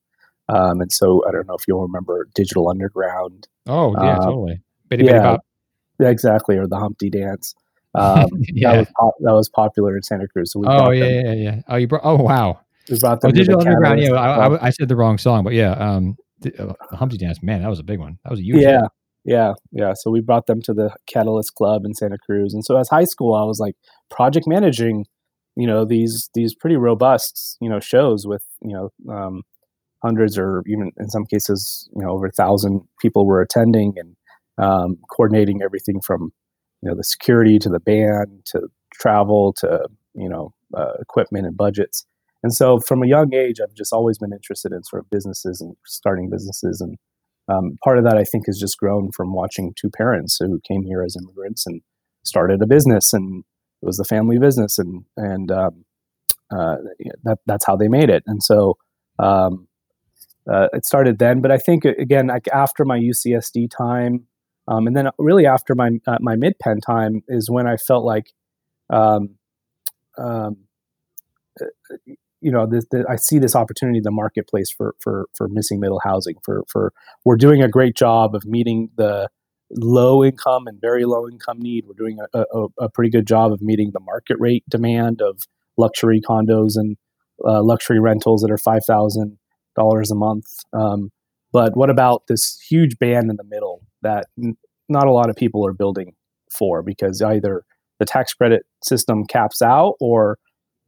um, 0.50 0.82
and 0.82 0.91
so 0.91 1.24
I 1.28 1.32
don't 1.32 1.48
know 1.48 1.56
if 1.56 1.67
you'll 1.67 1.82
remember 1.82 2.28
Digital 2.36 2.70
Underground. 2.70 3.48
Oh 3.67 3.94
yeah, 4.04 4.17
totally. 4.17 4.62
Bitty, 4.89 5.06
yeah, 5.06 5.38
bitty 5.98 6.12
exactly, 6.12 6.58
or 6.58 6.67
the 6.67 6.78
Humpty 6.78 7.10
Dance. 7.10 7.56
Um, 7.94 8.30
yeah. 8.39 8.72
that 8.72 8.78
was 8.78 8.88
pop- 8.98 9.15
that 9.20 9.34
was 9.34 9.50
popular 9.50 9.98
in 9.98 10.04
Santa 10.04 10.26
Cruz. 10.26 10.54
So 10.54 10.62
we 10.62 10.67
oh 10.70 10.91
yeah, 10.91 11.10
yeah, 11.10 11.34
yeah. 11.34 11.62
Oh, 11.67 11.76
you 11.76 11.88
brought. 11.88 12.04
Oh 12.06 12.15
wow. 12.15 12.62
We 12.89 12.98
brought 12.98 13.20
them. 13.20 13.32
Oh, 13.32 13.32
Digital 13.34 13.60
Underground. 13.60 14.02
Yeah, 14.02 14.12
I, 14.13 14.48
I, 14.48 14.67
I, 14.67 14.70
said 14.70 14.88
the 14.88 14.96
wrong 14.96 15.17
song, 15.17 15.44
but 15.44 15.52
yeah, 15.52 15.72
um, 15.72 16.15
the, 16.39 16.70
uh, 16.70 16.96
Humpty 16.96 17.17
Dance. 17.17 17.44
Man, 17.44 17.62
that 17.62 17.67
was 17.67 17.80
a 17.80 17.84
big 17.84 18.00
one. 18.00 18.17
That 18.24 18.32
was 18.32 18.39
a 18.39 18.44
huge. 18.44 18.62
Yeah, 18.62 18.80
one. 18.80 18.89
Yeah, 19.23 19.53
yeah. 19.71 19.93
So 19.95 20.12
we 20.12 20.21
brought 20.21 20.47
them 20.47 20.62
to 20.63 20.73
the 20.73 20.95
Catalyst 21.07 21.55
Club 21.55 21.86
in 21.86 21.93
Santa 21.93 22.17
Cruz, 22.17 22.53
and 22.53 22.65
so 22.65 22.77
as 22.77 22.89
high 22.89 23.03
school, 23.05 23.34
I 23.36 23.43
was 23.43 23.60
like 23.60 23.75
project 24.10 24.47
managing, 24.47 25.05
you 25.55 25.67
know, 25.67 25.86
these 25.86 26.29
these 26.34 26.55
pretty 26.55 26.77
robust, 26.77 27.57
you 27.62 27.69
know, 27.69 27.79
shows 27.79 28.25
with 28.25 28.43
you 28.62 28.73
know 28.73 29.13
um, 29.13 29.43
hundreds 30.03 30.38
or 30.38 30.63
even 30.67 30.91
in 30.97 31.10
some 31.10 31.25
cases, 31.25 31.89
you 31.95 32.03
know, 32.03 32.12
over 32.12 32.27
a 32.27 32.31
thousand 32.31 32.81
people 32.99 33.25
were 33.25 33.41
attending 33.41 33.93
and 33.97 34.15
um, 34.57 34.97
coordinating 35.10 35.62
everything 35.63 36.01
from 36.01 36.31
you 36.81 36.89
know 36.89 36.95
the 36.95 37.03
security 37.03 37.60
to 37.60 37.69
the 37.69 37.79
band 37.79 38.41
to 38.45 38.67
travel 38.93 39.53
to 39.53 39.88
you 40.15 40.29
know 40.29 40.53
uh, 40.75 40.93
equipment 40.99 41.45
and 41.45 41.57
budgets 41.57 42.05
and 42.43 42.53
so 42.53 42.79
from 42.79 43.03
a 43.03 43.07
young 43.07 43.34
age, 43.34 43.60
I've 43.62 43.73
just 43.73 43.93
always 43.93 44.17
been 44.17 44.34
interested 44.34 44.71
in 44.71 44.84
sort 44.84 45.03
of 45.03 45.10
businesses 45.10 45.62
and 45.62 45.75
starting 45.86 46.29
businesses. 46.29 46.81
And 46.81 46.97
um, 47.47 47.77
part 47.84 47.97
of 47.97 48.04
that, 48.04 48.17
I 48.17 48.23
think, 48.23 48.45
has 48.47 48.60
just 48.60 48.77
grown 48.77 49.12
from 49.12 49.34
watching 49.34 49.73
two 49.80 49.89
parents 49.89 50.38
who 50.39 50.60
came 50.67 50.84
here 50.84 51.04
as 51.04 51.15
immigrants 51.15 51.65
and 51.65 51.82
started 52.23 52.62
a 52.62 52.67
business, 52.67 53.13
and 53.13 53.43
it 53.82 53.86
was 53.86 53.97
the 53.97 54.06
family 54.06 54.38
business, 54.38 54.77
and 54.77 55.06
and 55.17 55.51
um, 55.51 55.86
uh, 56.51 56.77
that 57.23 57.39
that's 57.45 57.65
how 57.65 57.75
they 57.75 57.88
made 57.88 58.10
it. 58.10 58.23
And 58.27 58.43
so 58.43 58.77
um, 59.19 59.67
uh, 60.51 60.67
it 60.73 60.86
started 60.86 61.19
then. 61.19 61.41
But 61.41 61.51
I 61.51 61.58
think 61.58 61.86
again, 61.86 62.27
like 62.27 62.47
after 62.49 62.86
my 62.86 62.99
UCSD 62.99 63.69
time, 63.75 64.27
um, 64.67 64.88
and 64.88 64.95
then 64.95 65.10
really 65.17 65.45
after 65.45 65.75
my 65.75 65.99
uh, 66.08 66.17
my 66.21 66.36
MidPen 66.36 66.82
time, 66.86 67.23
is 67.27 67.49
when 67.49 67.67
I 67.67 67.77
felt 67.77 68.06
like 68.06 68.34
um, 68.89 69.36
um, 70.17 70.58
you 72.41 72.51
know, 72.51 72.65
this, 72.65 72.86
this, 72.91 73.06
I 73.10 73.15
see 73.15 73.39
this 73.39 73.56
opportunity 73.56 73.99
in 73.99 74.04
the 74.04 74.12
marketplace 74.12 74.69
for 74.69 74.95
for 74.99 75.27
for 75.38 75.47
missing 75.47 75.80
middle 75.80 76.01
housing. 76.04 76.36
For 76.43 76.63
for 76.67 76.93
we're 77.23 77.38
doing 77.38 77.62
a 77.62 77.69
great 77.69 77.95
job 77.95 78.36
of 78.36 78.45
meeting 78.45 78.89
the 78.97 79.30
low 79.69 80.23
income 80.23 80.67
and 80.67 80.82
very 80.82 81.06
low 81.06 81.27
income 81.30 81.60
need. 81.60 81.86
We're 81.88 81.93
doing 81.93 82.17
a, 82.34 82.45
a, 82.54 82.67
a 82.80 82.89
pretty 82.89 83.10
good 83.10 83.27
job 83.27 83.54
of 83.54 83.62
meeting 83.62 83.91
the 83.93 83.99
market 84.01 84.38
rate 84.39 84.63
demand 84.67 85.21
of 85.21 85.43
luxury 85.77 86.21
condos 86.21 86.73
and 86.75 86.97
uh, 87.45 87.63
luxury 87.63 87.99
rentals 87.99 88.41
that 88.41 88.51
are 88.51 88.58
five 88.58 88.84
thousand 88.86 89.38
dollars 89.75 90.12
a 90.12 90.15
month. 90.15 90.45
Um, 90.73 91.12
but 91.54 91.75
what 91.75 91.89
about 91.89 92.23
this 92.27 92.60
huge 92.69 92.97
band 92.97 93.30
in 93.30 93.38
the 93.38 93.43
middle 93.43 93.82
that 94.01 94.25
n- 94.41 94.58
not 94.89 95.08
a 95.08 95.12
lot 95.12 95.30
of 95.30 95.36
people 95.36 95.65
are 95.65 95.73
building 95.73 96.13
for 96.51 96.82
because 96.82 97.21
either 97.21 97.63
the 97.99 98.06
tax 98.06 98.34
credit 98.34 98.63
system 98.84 99.25
caps 99.25 99.62
out 99.62 99.95
or 99.99 100.38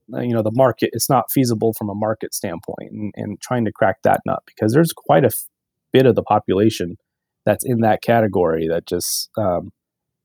you 0.10 0.34
know 0.34 0.42
the 0.42 0.52
market 0.54 0.90
it's 0.94 1.10
not 1.10 1.32
feasible 1.32 1.74
from 1.74 1.90
a 1.90 1.96
market 1.96 2.34
standpoint 2.34 2.92
and, 2.92 3.14
and 3.16 3.42
trying 3.42 3.66
to 3.66 3.72
crack 3.72 4.02
that 4.04 4.22
nut 4.26 4.44
because 4.46 4.74
there's 4.74 4.92
quite 4.94 5.24
a 5.24 5.28
f- 5.28 5.48
bit 5.92 6.06
of 6.06 6.16
the 6.16 6.24
population 6.24 6.98
that's 7.46 7.66
in 7.66 7.82
that 7.82 8.02
category 8.02 8.68
that 8.68 8.86
just 8.86 9.30
um, 9.38 9.72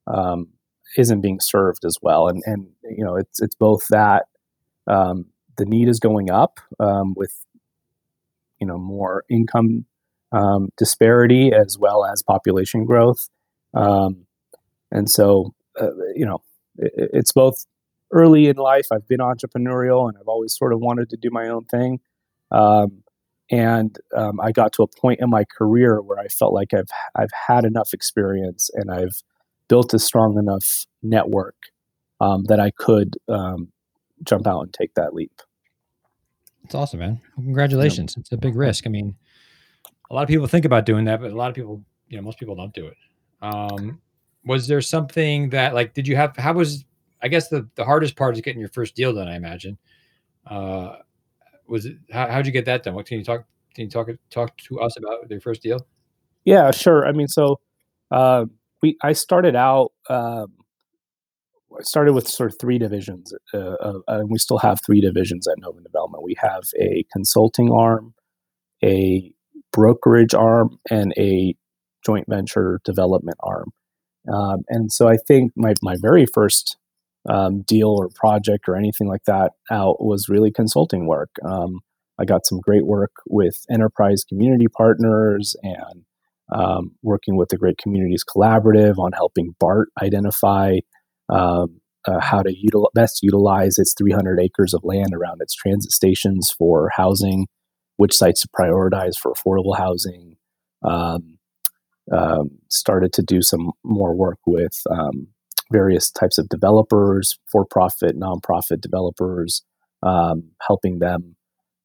um, 0.06 0.48
isn't 0.96 1.20
being 1.20 1.40
served 1.40 1.84
as 1.84 1.98
well. 2.00 2.28
And 2.28 2.42
and 2.46 2.68
you 2.84 3.04
know 3.04 3.16
it's 3.16 3.40
it's 3.40 3.54
both 3.54 3.86
that 3.90 4.26
um, 4.86 5.26
the 5.56 5.64
need 5.64 5.88
is 5.88 6.00
going 6.00 6.30
up 6.30 6.60
um, 6.80 7.14
with 7.14 7.34
you 8.60 8.66
know 8.66 8.78
more 8.78 9.24
income 9.30 9.84
um, 10.32 10.68
disparity 10.76 11.52
as 11.52 11.78
well 11.78 12.04
as 12.04 12.22
population 12.22 12.84
growth. 12.84 13.28
Um, 13.74 14.26
and 14.90 15.10
so 15.10 15.54
uh, 15.80 15.90
you 16.14 16.24
know 16.24 16.42
it, 16.78 17.10
it's 17.12 17.32
both 17.32 17.66
early 18.12 18.48
in 18.48 18.56
life, 18.56 18.86
I've 18.92 19.06
been 19.06 19.20
entrepreneurial 19.20 20.08
and 20.08 20.16
I've 20.18 20.28
always 20.28 20.56
sort 20.56 20.72
of 20.72 20.80
wanted 20.80 21.10
to 21.10 21.16
do 21.16 21.30
my 21.30 21.48
own 21.48 21.64
thing. 21.66 22.00
Um, 22.50 23.02
and 23.50 23.96
um, 24.14 24.40
I 24.40 24.52
got 24.52 24.72
to 24.74 24.82
a 24.82 24.86
point 24.86 25.20
in 25.20 25.30
my 25.30 25.44
career 25.44 26.02
where 26.02 26.18
I 26.18 26.28
felt 26.28 26.52
like 26.52 26.74
I've 26.74 26.90
I've 27.14 27.30
had 27.46 27.64
enough 27.64 27.94
experience 27.94 28.70
and 28.74 28.90
I've 28.90 29.22
built 29.68 29.94
a 29.94 29.98
strong 29.98 30.38
enough 30.38 30.86
network 31.02 31.56
um, 32.20 32.44
that 32.44 32.60
I 32.60 32.70
could 32.70 33.16
um, 33.28 33.68
jump 34.22 34.46
out 34.46 34.62
and 34.62 34.72
take 34.72 34.94
that 34.94 35.14
leap. 35.14 35.40
It's 36.64 36.74
awesome, 36.74 37.00
man. 37.00 37.20
Well, 37.36 37.44
congratulations. 37.44 38.16
It's 38.18 38.32
a 38.32 38.36
big 38.36 38.54
risk. 38.54 38.86
I 38.86 38.90
mean, 38.90 39.14
a 40.10 40.14
lot 40.14 40.22
of 40.22 40.28
people 40.28 40.46
think 40.46 40.64
about 40.64 40.84
doing 40.84 41.04
that, 41.06 41.20
but 41.20 41.30
a 41.30 41.36
lot 41.36 41.48
of 41.48 41.54
people, 41.54 41.82
you 42.08 42.16
know, 42.16 42.22
most 42.22 42.38
people 42.38 42.54
don't 42.54 42.74
do 42.74 42.86
it. 42.86 42.96
Um, 43.40 44.00
was 44.44 44.66
there 44.66 44.80
something 44.80 45.50
that 45.50 45.74
like 45.74 45.94
did 45.94 46.08
you 46.08 46.16
have 46.16 46.36
how 46.36 46.52
was 46.52 46.84
I 47.22 47.28
guess 47.28 47.48
the, 47.48 47.68
the 47.74 47.84
hardest 47.84 48.16
part 48.16 48.34
is 48.34 48.40
getting 48.40 48.60
your 48.60 48.68
first 48.68 48.94
deal 48.94 49.12
done. 49.12 49.28
I 49.28 49.36
imagine. 49.36 49.78
Uh, 50.46 50.96
was 51.66 51.86
it 51.86 51.96
how 52.10 52.28
how'd 52.28 52.46
you 52.46 52.52
get 52.52 52.64
that 52.64 52.82
done? 52.82 52.94
What 52.94 53.06
can 53.06 53.18
you 53.18 53.24
talk? 53.24 53.44
Can 53.74 53.84
you 53.84 53.90
talk 53.90 54.08
talk 54.30 54.56
to 54.56 54.80
us 54.80 54.96
about 54.96 55.30
your 55.30 55.40
first 55.40 55.62
deal? 55.62 55.86
Yeah, 56.44 56.70
sure. 56.70 57.06
I 57.06 57.12
mean, 57.12 57.28
so 57.28 57.60
uh, 58.10 58.46
we 58.82 58.96
I 59.02 59.12
started 59.12 59.54
out 59.54 59.92
um, 60.08 60.54
started 61.80 62.14
with 62.14 62.26
sort 62.26 62.50
of 62.50 62.58
three 62.58 62.78
divisions, 62.78 63.34
uh, 63.52 63.98
and 64.08 64.30
we 64.30 64.38
still 64.38 64.58
have 64.58 64.80
three 64.84 65.00
divisions 65.00 65.46
at 65.46 65.58
Novin 65.58 65.82
Development. 65.82 66.22
We 66.22 66.36
have 66.38 66.64
a 66.80 67.04
consulting 67.12 67.70
arm, 67.70 68.14
a 68.82 69.30
brokerage 69.72 70.34
arm, 70.34 70.78
and 70.90 71.12
a 71.18 71.54
joint 72.04 72.26
venture 72.28 72.80
development 72.84 73.36
arm. 73.40 73.72
Um, 74.32 74.62
and 74.68 74.90
so 74.90 75.08
I 75.08 75.16
think 75.16 75.52
my 75.54 75.74
my 75.82 75.96
very 76.00 76.24
first 76.24 76.77
um, 77.28 77.62
deal 77.62 77.88
or 77.88 78.08
project 78.14 78.68
or 78.68 78.76
anything 78.76 79.06
like 79.06 79.24
that 79.24 79.52
out 79.70 80.04
was 80.04 80.28
really 80.28 80.50
consulting 80.50 81.06
work. 81.06 81.30
Um, 81.44 81.80
I 82.18 82.24
got 82.24 82.46
some 82.46 82.60
great 82.60 82.86
work 82.86 83.12
with 83.28 83.64
enterprise 83.70 84.24
community 84.28 84.66
partners 84.66 85.54
and 85.62 86.04
um, 86.50 86.92
working 87.02 87.36
with 87.36 87.50
the 87.50 87.58
Great 87.58 87.78
Communities 87.78 88.24
Collaborative 88.24 88.98
on 88.98 89.12
helping 89.12 89.54
BART 89.60 89.90
identify 90.02 90.78
um, 91.28 91.80
uh, 92.06 92.20
how 92.20 92.42
to 92.42 92.50
util- 92.50 92.88
best 92.94 93.22
utilize 93.22 93.78
its 93.78 93.94
300 93.96 94.40
acres 94.40 94.72
of 94.72 94.82
land 94.82 95.12
around 95.12 95.42
its 95.42 95.54
transit 95.54 95.92
stations 95.92 96.50
for 96.56 96.90
housing, 96.96 97.46
which 97.98 98.16
sites 98.16 98.40
to 98.40 98.48
prioritize 98.48 99.18
for 99.18 99.32
affordable 99.32 99.76
housing. 99.76 100.36
Um, 100.82 101.34
um 102.10 102.48
started 102.70 103.12
to 103.12 103.22
do 103.22 103.42
some 103.42 103.72
more 103.84 104.14
work 104.14 104.38
with 104.46 104.80
various 105.70 106.10
types 106.10 106.38
of 106.38 106.48
developers, 106.48 107.38
for 107.50 107.64
profit, 107.64 108.18
nonprofit 108.18 108.80
developers, 108.80 109.62
um, 110.02 110.50
helping 110.66 110.98
them 110.98 111.36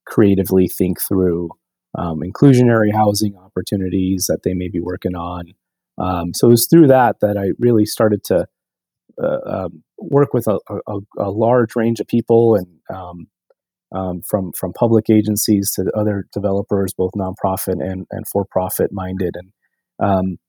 creatively 0.05 0.67
think 0.67 1.01
through 1.01 1.49
um, 1.97 2.21
inclusionary 2.21 2.93
housing 2.93 3.35
opportunities 3.37 4.25
that 4.27 4.43
they 4.43 4.53
may 4.53 4.67
be 4.67 4.79
working 4.79 5.15
on. 5.15 5.53
Um, 5.97 6.33
so 6.33 6.47
it 6.47 6.51
was 6.51 6.67
through 6.67 6.87
that 6.87 7.17
that 7.21 7.37
I 7.37 7.51
really 7.59 7.85
started 7.85 8.23
to 8.25 8.47
uh, 9.21 9.37
um, 9.45 9.83
work 9.97 10.33
with 10.33 10.47
a, 10.47 10.59
a, 10.87 10.99
a, 11.19 11.29
large 11.29 11.75
range 11.75 11.99
of 11.99 12.07
people 12.07 12.55
and 12.55 12.67
um, 12.91 13.27
um, 13.93 14.21
from 14.27 14.51
from 14.53 14.73
public 14.73 15.07
agencies 15.11 15.71
to 15.73 15.91
other 15.95 16.25
developers, 16.33 16.93
both 16.93 17.11
nonprofit 17.15 17.79
and, 17.79 18.07
and 18.09 18.27
for 18.27 18.43
profit 18.43 18.91
minded, 18.91 19.35
and 19.35 20.39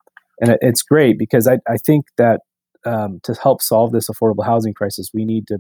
and 0.40 0.57
it's 0.62 0.83
great 0.83 1.18
because 1.18 1.47
I, 1.47 1.59
I 1.68 1.77
think 1.77 2.07
that 2.16 2.40
to 2.85 3.35
help 3.42 3.62
solve 3.62 3.92
this 3.92 4.09
affordable 4.09 4.44
housing 4.44 4.75
crisis, 4.75 5.11
we 5.12 5.25
need 5.25 5.47
to 5.49 5.59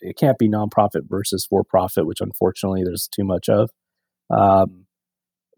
it 0.00 0.16
can't 0.18 0.38
be 0.38 0.48
nonprofit 0.48 1.08
versus 1.08 1.46
for 1.46 1.64
profit, 1.64 2.06
which 2.06 2.20
unfortunately 2.20 2.82
there's 2.84 3.08
too 3.08 3.24
much 3.24 3.48
of. 3.48 3.70
Um, 4.30 4.86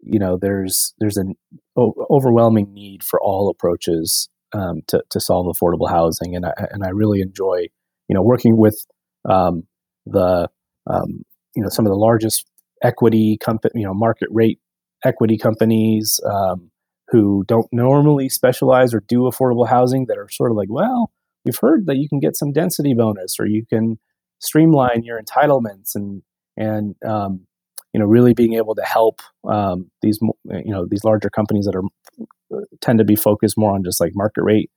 you 0.01 0.19
know, 0.19 0.37
there's 0.39 0.93
there's 0.99 1.17
an 1.17 1.35
o- 1.75 2.05
overwhelming 2.09 2.73
need 2.73 3.03
for 3.03 3.19
all 3.21 3.49
approaches 3.49 4.29
um, 4.53 4.81
to 4.87 5.03
to 5.09 5.19
solve 5.19 5.47
affordable 5.47 5.89
housing, 5.89 6.35
and 6.35 6.45
I 6.45 6.53
and 6.71 6.83
I 6.83 6.89
really 6.89 7.21
enjoy 7.21 7.67
you 8.07 8.13
know 8.13 8.21
working 8.21 8.57
with 8.57 8.85
um, 9.27 9.63
the 10.05 10.49
um, 10.87 11.23
you 11.55 11.63
know 11.63 11.69
some 11.69 11.85
of 11.85 11.89
the 11.89 11.97
largest 11.97 12.45
equity 12.83 13.37
company 13.37 13.81
you 13.81 13.85
know 13.85 13.93
market 13.93 14.29
rate 14.31 14.59
equity 15.03 15.37
companies 15.37 16.19
um, 16.25 16.69
who 17.09 17.43
don't 17.47 17.67
normally 17.71 18.29
specialize 18.29 18.93
or 18.93 19.03
do 19.07 19.21
affordable 19.21 19.67
housing 19.67 20.05
that 20.07 20.17
are 20.17 20.27
sort 20.29 20.51
of 20.51 20.57
like 20.57 20.69
well 20.69 21.11
we've 21.45 21.59
heard 21.59 21.85
that 21.85 21.97
you 21.97 22.07
can 22.09 22.19
get 22.19 22.35
some 22.35 22.51
density 22.51 22.93
bonus 22.93 23.35
or 23.39 23.45
you 23.45 23.65
can 23.65 23.97
streamline 24.39 25.03
your 25.03 25.19
entitlements 25.21 25.95
and 25.95 26.21
and 26.57 26.95
um, 27.05 27.45
you 27.93 27.99
know 27.99 28.05
really 28.05 28.33
being 28.33 28.53
able 28.53 28.75
to 28.75 28.83
help 28.83 29.21
um, 29.47 29.89
these 30.01 30.19
you 30.21 30.71
know 30.71 30.85
these 30.89 31.03
larger 31.03 31.29
companies 31.29 31.65
that 31.65 31.75
are 31.75 31.83
uh, 32.55 32.65
tend 32.81 32.99
to 32.99 33.05
be 33.05 33.15
focused 33.15 33.57
more 33.57 33.73
on 33.73 33.83
just 33.83 33.99
like 33.99 34.11
market 34.15 34.43
rate. 34.43 34.69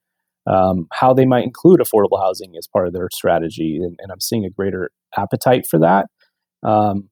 Um, 0.46 0.86
how 0.90 1.12
they 1.12 1.26
might 1.26 1.44
include 1.44 1.80
affordable 1.80 2.18
housing 2.18 2.56
as 2.56 2.66
part 2.66 2.86
of 2.86 2.94
their 2.94 3.08
strategy 3.12 3.76
and, 3.76 3.94
and 4.00 4.10
i'm 4.10 4.20
seeing 4.20 4.46
a 4.46 4.50
greater 4.50 4.90
appetite 5.16 5.66
for 5.68 5.78
that. 5.80 6.06
Um, 6.62 7.10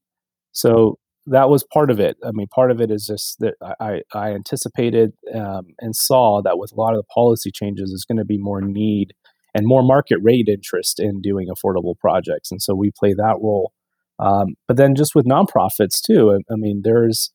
so 0.52 0.98
that 1.30 1.48
was 1.48 1.64
part 1.72 1.90
of 1.90 2.00
it 2.00 2.16
i 2.24 2.30
mean 2.32 2.46
part 2.48 2.70
of 2.70 2.80
it 2.80 2.90
is 2.90 3.06
just 3.06 3.38
that 3.38 3.54
i, 3.80 4.00
I 4.14 4.30
anticipated 4.30 5.12
um, 5.34 5.66
and 5.80 5.94
saw 5.94 6.42
that 6.42 6.58
with 6.58 6.72
a 6.72 6.76
lot 6.76 6.94
of 6.94 6.98
the 6.98 7.12
policy 7.14 7.50
changes 7.50 7.90
there's 7.90 8.04
going 8.04 8.18
to 8.18 8.24
be 8.24 8.38
more 8.38 8.60
need 8.60 9.12
and 9.54 9.66
more 9.66 9.82
market 9.82 10.18
rate 10.22 10.48
interest 10.48 11.00
in 11.00 11.20
doing 11.20 11.48
affordable 11.48 11.98
projects. 11.98 12.50
And 12.50 12.62
so 12.62 12.74
we 12.74 12.90
play 12.96 13.12
that 13.14 13.36
role. 13.40 13.72
Um, 14.18 14.54
but 14.66 14.76
then 14.76 14.94
just 14.94 15.14
with 15.14 15.26
nonprofits 15.26 16.00
too, 16.00 16.32
I, 16.32 16.52
I 16.52 16.56
mean, 16.56 16.82
there's 16.84 17.32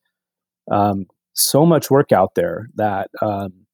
um, 0.71 1.05
so 1.33 1.65
much 1.65 1.89
work 1.89 2.11
out 2.11 2.35
there 2.35 2.67
that 2.75 3.09
um, 3.21 3.65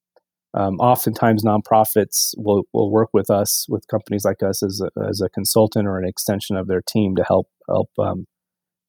um, 0.54 0.76
oftentimes 0.80 1.44
nonprofits 1.44 2.34
will, 2.38 2.64
will 2.74 2.92
work 2.92 3.10
with 3.14 3.30
us, 3.30 3.66
with 3.70 3.88
companies 3.88 4.26
like 4.26 4.42
us 4.42 4.64
as 4.64 4.82
a, 4.82 5.08
as 5.08 5.22
a 5.22 5.30
consultant 5.30 5.88
or 5.88 6.00
an 6.00 6.08
extension 6.08 6.56
of 6.56 6.68
their 6.68 6.82
team 6.82 7.16
to 7.16 7.24
help 7.24 7.48
help 7.68 7.90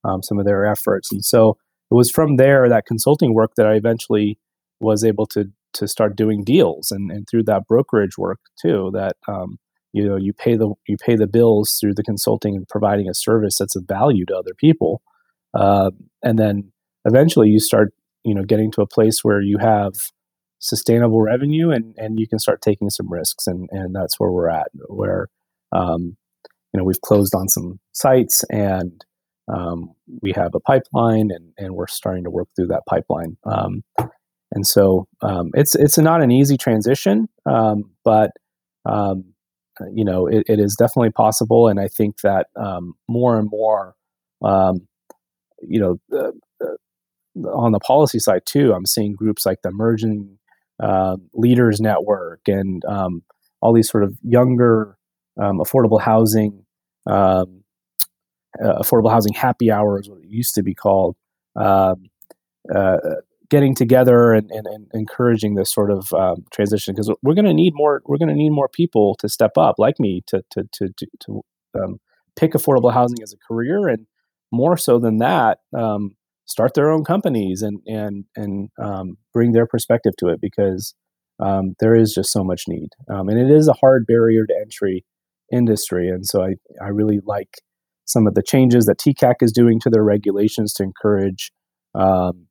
um, 0.05 0.23
some 0.23 0.39
of 0.39 0.47
their 0.47 0.67
efforts. 0.67 1.13
And 1.13 1.25
so 1.25 1.57
it 1.91 1.95
was 1.95 2.11
from 2.11 2.37
there 2.37 2.69
that 2.69 2.87
consulting 2.87 3.35
work 3.35 3.53
that 3.57 3.67
I 3.67 3.75
eventually 3.75 4.39
was 4.81 5.05
able 5.05 5.27
to 5.27 5.51
to 5.73 5.87
start 5.87 6.17
doing 6.17 6.43
deals 6.43 6.91
and, 6.91 7.11
and 7.11 7.29
through 7.29 7.45
that 7.45 7.67
brokerage 7.69 8.19
work 8.19 8.41
too 8.61 8.91
that 8.93 9.17
um, 9.29 9.59
you 9.93 10.05
know 10.09 10.17
you 10.17 10.33
pay 10.33 10.57
the 10.57 10.73
you 10.87 10.97
pay 10.97 11.17
the 11.17 11.27
bills 11.27 11.79
through 11.81 11.95
the 11.95 12.03
consulting 12.03 12.57
and 12.57 12.69
providing 12.69 13.09
a 13.09 13.15
service 13.15 13.59
that's 13.59 13.77
of 13.77 13.85
value 13.87 14.25
to 14.27 14.37
other 14.37 14.55
people 14.57 15.03
uh, 15.55 15.91
and 16.23 16.39
then 16.39 16.73
eventually 17.05 17.49
you 17.49 17.61
start 17.61 17.93
you 18.25 18.35
know 18.35 18.43
getting 18.43 18.71
to 18.71 18.83
a 18.83 18.87
place 18.87 19.23
where 19.23 19.41
you 19.41 19.59
have 19.59 19.93
sustainable 20.59 21.21
revenue 21.23 21.71
and 21.71 21.95
and 21.97 22.19
you 22.19 22.27
can 22.27 22.39
start 22.39 22.61
taking 22.61 22.91
some 22.91 23.11
risks 23.11 23.47
and 23.47 23.69
and 23.73 23.95
that's 23.95 24.19
where 24.19 24.31
we're 24.31 24.51
at 24.51 24.69
where 24.89 25.29
um, 25.73 26.17
you 26.73 26.79
know 26.79 26.85
we've 26.85 27.01
closed 27.01 27.35
on 27.35 27.49
some 27.49 27.79
sites 27.93 28.45
and 28.51 29.05
um, 29.53 29.93
we 30.23 30.33
have 30.33 30.55
a 30.55 30.61
pipeline 30.61 31.31
and 31.31 31.53
and 31.59 31.75
we're 31.75 31.87
starting 31.87 32.25
to 32.25 32.31
work 32.31 32.49
through 32.57 32.69
that 32.69 32.83
pipeline 32.87 33.37
um, 33.45 33.83
and 34.53 34.67
so 34.67 35.07
um, 35.23 35.51
it's 35.55 35.75
it's 35.75 35.99
not 35.99 36.23
an 36.23 36.31
easy 36.31 36.57
transition, 36.57 37.29
um, 37.47 37.91
but 38.05 38.33
um, 38.85 39.25
you 39.93 40.05
know 40.05 40.27
it, 40.27 40.45
it 40.49 40.59
is 40.59 40.77
definitely 40.79 41.13
possible. 41.13 41.69
And 41.69 41.79
I 41.79 41.89
think 41.89 42.21
that 42.23 42.49
um, 42.57 42.95
more 43.09 43.39
and 43.39 43.49
more, 43.49 43.95
um, 44.43 44.89
you 45.63 45.81
know, 45.81 46.01
uh, 46.13 46.33
uh, 46.65 47.49
on 47.49 47.73
the 47.73 47.79
policy 47.79 48.19
side 48.19 48.43
too, 48.45 48.73
I'm 48.73 48.87
seeing 48.87 49.15
groups 49.15 49.47
like 49.47 49.63
the 49.63 49.69
Emerging 49.69 50.39
uh, 50.83 51.17
Leaders 51.35 51.81
Network 51.81 52.41
and 52.49 52.85
um, 52.87 53.23
all 53.61 53.73
these 53.73 53.89
sort 53.89 54.03
of 54.03 54.17
younger 54.23 54.97
affordable 55.39 56.01
housing. 56.01 56.65
Uh, 58.63 58.83
affordable 58.83 59.11
housing 59.11 59.33
happy 59.33 59.71
hours, 59.71 60.09
what 60.09 60.19
it 60.19 60.29
used 60.29 60.57
to 60.57 60.63
be 60.63 60.75
called, 60.75 61.17
uh, 61.57 61.95
getting 63.51 63.75
together 63.75 64.33
and, 64.33 64.51
and, 64.51 64.67
and 64.67 64.87
encouraging 64.95 65.57
this 65.57 65.73
sort 65.73 65.91
of 65.91 66.13
um, 66.15 66.45
transition 66.53 66.95
because 66.95 67.13
we're 67.23 67.35
going 67.35 67.45
to 67.45 67.53
need 67.53 67.73
more 67.75 68.01
we're 68.07 68.17
going 68.17 68.29
to 68.29 68.35
need 68.35 68.51
more 68.51 68.69
people 68.69 69.17
to 69.17 69.29
step 69.29 69.59
up 69.59 69.75
like 69.79 69.99
me 69.99 70.23
to 70.27 70.43
to 70.51 70.65
to 70.73 70.89
to, 70.97 71.07
to 71.19 71.43
um, 71.79 71.99
pick 72.37 72.53
affordable 72.53 72.93
housing 72.93 73.19
as 73.23 73.33
a 73.33 73.53
career 73.53 73.89
and 73.89 74.07
more 74.53 74.77
so 74.77 74.99
than 74.99 75.19
that 75.19 75.59
um, 75.77 76.17
start 76.47 76.75
their 76.75 76.91
own 76.91 77.05
companies 77.05 77.61
and 77.61 77.81
and 77.87 78.25
and 78.37 78.71
um, 78.81 79.19
bring 79.35 79.53
their 79.53 79.67
perspective 79.67 80.13
to 80.17 80.29
it 80.29 80.41
because 80.41 80.95
um, 81.41 81.75
there 81.81 81.95
is 81.95 82.15
just 82.15 82.33
so 82.33 82.45
much 82.45 82.65
need 82.69 82.91
um, 83.09 83.29
and 83.29 83.39
it 83.39 83.51
is 83.51 83.69
a 83.69 83.75
hard 83.75 84.07
barrier 84.07 84.47
to 84.47 84.55
entry 84.63 85.05
industry 85.53 86.09
and 86.09 86.25
so 86.25 86.43
I 86.43 86.55
I 86.81 86.89
really 86.89 87.19
like 87.25 87.57
some 88.11 88.27
of 88.27 88.35
the 88.35 88.43
changes 88.43 88.87
that 88.87 88.99
TCAC 88.99 89.37
is 89.41 89.53
doing 89.53 89.81
to 89.81 89.91
their 89.91 90.05
regulations 90.05 90.73
to 90.75 90.83
encourage 90.83 91.53
um, 91.95 92.47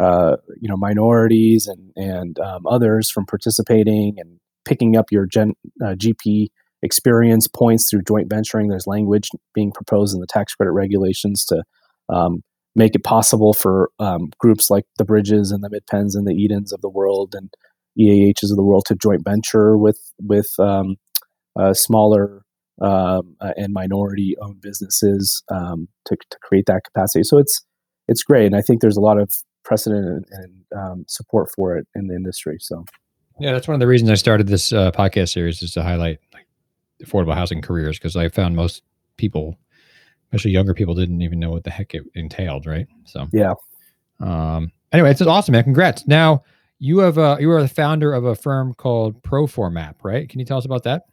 uh, 0.00 0.36
you 0.60 0.68
know 0.68 0.76
minorities 0.76 1.66
and 1.66 1.92
and 1.96 2.38
um, 2.38 2.66
others 2.66 3.10
from 3.10 3.26
participating 3.26 4.14
and 4.18 4.38
picking 4.64 4.96
up 4.96 5.06
your 5.10 5.26
gen, 5.26 5.52
uh, 5.84 5.94
GP 5.94 6.48
experience 6.82 7.46
points 7.46 7.88
through 7.88 8.02
joint 8.02 8.28
venturing. 8.28 8.68
There's 8.68 8.86
language 8.86 9.28
being 9.54 9.72
proposed 9.72 10.14
in 10.14 10.20
the 10.20 10.26
tax 10.26 10.54
credit 10.54 10.72
regulations 10.72 11.44
to 11.46 11.62
um, 12.08 12.42
make 12.74 12.94
it 12.94 13.04
possible 13.04 13.52
for 13.52 13.90
um, 13.98 14.30
groups 14.38 14.70
like 14.70 14.84
the 14.98 15.04
Bridges 15.04 15.50
and 15.50 15.62
the 15.62 15.68
Midpens 15.68 16.14
and 16.14 16.26
the 16.26 16.34
Edens 16.34 16.72
of 16.72 16.80
the 16.80 16.88
world 16.88 17.34
and 17.34 17.52
EAHs 17.98 18.50
of 18.50 18.56
the 18.56 18.62
world 18.62 18.84
to 18.86 18.94
joint 18.94 19.22
venture 19.24 19.76
with 19.76 20.00
with 20.18 20.48
um, 20.58 20.96
uh, 21.58 21.74
smaller 21.74 22.42
um, 22.82 23.36
uh, 23.40 23.52
and 23.56 23.72
minority 23.72 24.36
owned 24.40 24.60
businesses 24.60 25.42
um, 25.50 25.88
to, 26.06 26.16
to 26.30 26.38
create 26.42 26.66
that 26.66 26.82
capacity. 26.84 27.22
So 27.22 27.38
it's 27.38 27.64
it's 28.08 28.22
great, 28.22 28.46
and 28.46 28.56
I 28.56 28.60
think 28.60 28.80
there's 28.80 28.96
a 28.96 29.00
lot 29.00 29.18
of 29.18 29.30
precedent 29.64 30.04
and, 30.04 30.24
and 30.32 30.78
um, 30.78 31.04
support 31.06 31.50
for 31.54 31.76
it 31.76 31.86
in 31.94 32.08
the 32.08 32.14
industry. 32.14 32.56
So, 32.60 32.84
yeah, 33.38 33.52
that's 33.52 33.68
one 33.68 33.74
of 33.74 33.80
the 33.80 33.86
reasons 33.86 34.10
I 34.10 34.14
started 34.14 34.48
this 34.48 34.72
uh, 34.72 34.90
podcast 34.90 35.32
series 35.32 35.62
is 35.62 35.72
to 35.72 35.82
highlight 35.82 36.18
like 36.34 36.46
affordable 37.02 37.34
housing 37.34 37.62
careers 37.62 37.98
because 37.98 38.16
I 38.16 38.28
found 38.28 38.56
most 38.56 38.82
people, 39.16 39.56
especially 40.26 40.50
younger 40.50 40.74
people, 40.74 40.94
didn't 40.94 41.22
even 41.22 41.38
know 41.38 41.50
what 41.50 41.64
the 41.64 41.70
heck 41.70 41.94
it 41.94 42.02
entailed. 42.14 42.66
Right. 42.66 42.86
So, 43.04 43.28
yeah. 43.32 43.54
Um. 44.20 44.72
Anyway, 44.92 45.10
it's 45.10 45.22
awesome, 45.22 45.52
man. 45.52 45.64
Congrats. 45.64 46.06
Now 46.06 46.42
you 46.78 46.98
have 46.98 47.16
uh, 47.16 47.36
you 47.38 47.50
are 47.52 47.62
the 47.62 47.68
founder 47.68 48.12
of 48.12 48.24
a 48.24 48.34
firm 48.34 48.74
called 48.74 49.22
Proformap, 49.22 49.94
right? 50.02 50.28
Can 50.28 50.40
you 50.40 50.44
tell 50.44 50.58
us 50.58 50.64
about 50.64 50.82
that? 50.82 51.04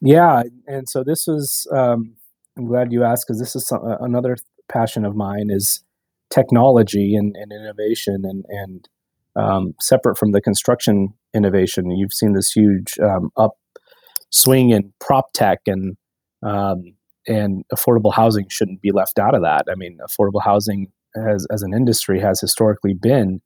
Yeah, 0.00 0.42
and 0.66 0.88
so 0.88 1.04
this 1.04 1.26
was. 1.26 1.66
Um, 1.72 2.16
I'm 2.56 2.66
glad 2.66 2.92
you 2.92 3.04
asked 3.04 3.26
because 3.26 3.38
this 3.38 3.54
is 3.54 3.66
some, 3.66 3.84
uh, 3.84 3.98
another 4.00 4.36
passion 4.68 5.04
of 5.04 5.14
mine 5.14 5.48
is 5.50 5.82
technology 6.30 7.14
and, 7.14 7.36
and 7.36 7.52
innovation 7.52 8.24
and 8.24 8.44
and 8.48 8.88
um, 9.36 9.74
separate 9.80 10.16
from 10.16 10.32
the 10.32 10.40
construction 10.40 11.12
innovation. 11.34 11.90
You've 11.90 12.14
seen 12.14 12.32
this 12.32 12.52
huge 12.52 12.98
um, 12.98 13.30
upswing 13.36 14.70
in 14.70 14.92
prop 15.00 15.32
tech 15.32 15.60
and 15.66 15.96
um, 16.42 16.94
and 17.28 17.64
affordable 17.74 18.14
housing 18.14 18.46
shouldn't 18.48 18.80
be 18.80 18.92
left 18.92 19.18
out 19.18 19.34
of 19.34 19.42
that. 19.42 19.66
I 19.70 19.74
mean, 19.74 19.98
affordable 20.02 20.42
housing 20.42 20.92
as 21.16 21.46
as 21.50 21.62
an 21.62 21.74
industry 21.74 22.20
has 22.20 22.40
historically 22.40 22.94
been 22.94 23.40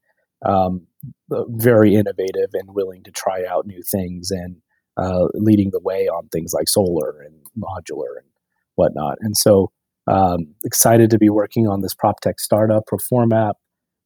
um, 0.45 0.87
very 1.31 1.95
innovative 1.95 2.51
and 2.55 2.75
willing 2.75 3.03
to 3.05 3.11
try 3.11 3.45
out 3.45 3.67
new 3.67 3.83
things 3.83 4.31
and 4.31 4.57
uh, 4.97 5.27
leading 5.35 5.71
the 5.71 5.81
way 5.81 6.09
on 6.09 6.29
things 6.29 6.53
like 6.53 6.69
solar 6.69 7.21
and 7.23 7.35
modular 7.59 8.17
and 8.19 8.27
whatnot. 8.75 9.19
And 9.21 9.37
so, 9.37 9.71
um, 10.07 10.55
excited 10.65 11.11
to 11.11 11.19
be 11.19 11.29
working 11.29 11.69
on 11.69 11.83
this 11.83 11.95
prop 11.95 12.21
tech 12.21 12.41
startup. 12.41 12.85
Proformap 12.91 13.53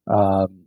um, 0.07 0.65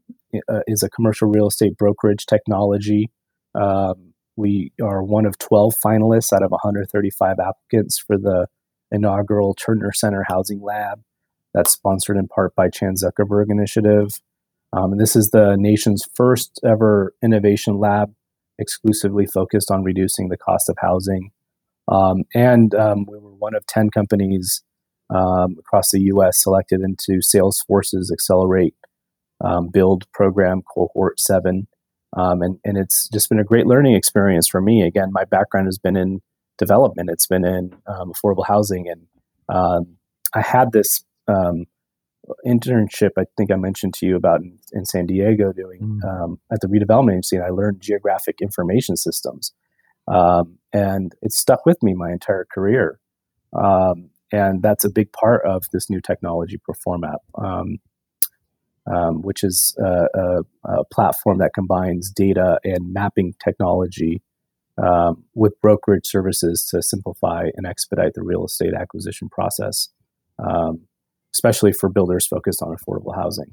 uh, 0.48 0.60
is 0.66 0.82
a 0.82 0.90
commercial 0.90 1.28
real 1.28 1.46
estate 1.46 1.76
brokerage 1.76 2.26
technology. 2.26 3.10
Um, 3.54 4.14
we 4.36 4.72
are 4.82 5.02
one 5.02 5.26
of 5.26 5.38
12 5.38 5.74
finalists 5.84 6.32
out 6.32 6.42
of 6.42 6.50
135 6.50 7.36
applicants 7.40 7.98
for 7.98 8.16
the 8.16 8.46
inaugural 8.90 9.54
Terner 9.54 9.92
Center 9.92 10.24
Housing 10.28 10.62
Lab. 10.62 11.02
That's 11.54 11.72
sponsored 11.72 12.16
in 12.16 12.28
part 12.28 12.54
by 12.54 12.68
Chan 12.68 12.96
Zuckerberg 12.96 13.46
Initiative. 13.48 14.20
Um, 14.72 14.92
and 14.92 15.00
this 15.00 15.16
is 15.16 15.30
the 15.30 15.56
nation's 15.56 16.06
first 16.14 16.60
ever 16.64 17.14
innovation 17.22 17.78
lab 17.78 18.12
exclusively 18.58 19.26
focused 19.26 19.70
on 19.70 19.84
reducing 19.84 20.28
the 20.28 20.36
cost 20.36 20.68
of 20.68 20.76
housing. 20.80 21.30
Um, 21.88 22.24
and 22.34 22.74
um, 22.74 23.06
we 23.06 23.18
were 23.18 23.34
one 23.34 23.54
of 23.54 23.64
10 23.66 23.90
companies 23.90 24.62
um, 25.10 25.56
across 25.58 25.90
the 25.90 26.00
US 26.00 26.42
selected 26.42 26.80
into 26.80 27.20
Salesforce's 27.20 28.10
Accelerate 28.12 28.74
um, 29.40 29.68
Build 29.68 30.10
program, 30.12 30.62
cohort 30.62 31.20
seven. 31.20 31.66
Um, 32.16 32.42
and, 32.42 32.58
and 32.64 32.76
it's 32.76 33.08
just 33.08 33.28
been 33.28 33.38
a 33.38 33.44
great 33.44 33.66
learning 33.66 33.94
experience 33.94 34.48
for 34.48 34.60
me. 34.60 34.82
Again, 34.82 35.12
my 35.12 35.24
background 35.24 35.66
has 35.66 35.78
been 35.78 35.96
in 35.96 36.20
development, 36.58 37.10
it's 37.10 37.26
been 37.26 37.44
in 37.44 37.70
affordable 37.86 38.46
housing. 38.46 38.88
And 38.88 39.86
I 40.34 40.40
had 40.40 40.72
this 40.72 41.04
internship 42.46 43.10
I 43.18 43.24
think 43.36 43.50
I 43.50 43.56
mentioned 43.56 43.94
to 43.94 44.06
you 44.06 44.16
about 44.16 44.40
in, 44.40 44.58
in 44.72 44.84
San 44.84 45.06
Diego 45.06 45.52
doing 45.52 46.00
mm. 46.02 46.04
um, 46.04 46.40
at 46.52 46.60
the 46.60 46.68
redevelopment 46.68 47.12
agency, 47.12 47.36
and 47.36 47.44
I 47.44 47.50
learned 47.50 47.80
geographic 47.80 48.40
information 48.40 48.96
systems, 48.96 49.52
um, 50.06 50.58
and 50.72 51.14
it 51.22 51.32
stuck 51.32 51.66
with 51.66 51.82
me 51.82 51.94
my 51.94 52.10
entire 52.10 52.46
career. 52.52 53.00
Um, 53.52 54.10
and 54.30 54.62
that's 54.62 54.84
a 54.84 54.90
big 54.90 55.12
part 55.12 55.44
of 55.46 55.64
this 55.72 55.88
new 55.88 56.00
technology 56.00 56.58
Proformap, 56.58 57.18
um, 57.36 57.78
um, 58.86 59.22
which 59.22 59.42
is 59.42 59.76
a, 59.78 60.06
a, 60.14 60.40
a, 60.64 60.84
platform 60.92 61.38
that 61.38 61.54
combines 61.54 62.10
data 62.10 62.58
and 62.64 62.92
mapping 62.92 63.34
technology 63.42 64.22
um, 64.76 65.24
with 65.34 65.60
brokerage 65.60 66.06
services 66.06 66.64
to 66.66 66.82
simplify 66.82 67.48
and 67.56 67.66
expedite 67.66 68.14
the 68.14 68.22
real 68.22 68.44
estate 68.44 68.74
acquisition 68.74 69.28
process. 69.28 69.88
Um, 70.38 70.87
especially 71.38 71.72
for 71.72 71.88
builders 71.88 72.26
focused 72.26 72.60
on 72.62 72.74
affordable 72.76 73.14
housing. 73.14 73.46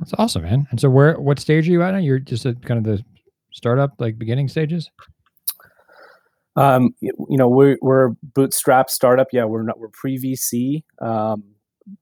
That's 0.00 0.14
awesome, 0.18 0.42
man. 0.42 0.66
And 0.70 0.80
so, 0.80 0.88
where 0.88 1.20
what 1.20 1.38
stage 1.38 1.68
are 1.68 1.72
you 1.72 1.82
at 1.82 1.92
now? 1.92 1.98
You're 1.98 2.18
just 2.18 2.46
at 2.46 2.62
kind 2.64 2.78
of 2.78 2.84
the 2.84 3.04
startup, 3.52 3.92
like 3.98 4.18
beginning 4.18 4.48
stages. 4.48 4.90
Um, 6.56 6.94
you 7.00 7.12
know, 7.30 7.48
we're 7.48 7.76
we're 7.80 8.06
a 8.08 8.14
bootstrap 8.22 8.90
startup. 8.90 9.28
Yeah, 9.32 9.44
we're 9.44 9.62
not 9.62 9.78
we're 9.78 9.88
pre 9.92 10.18
VC, 10.18 10.82
um, 11.04 11.44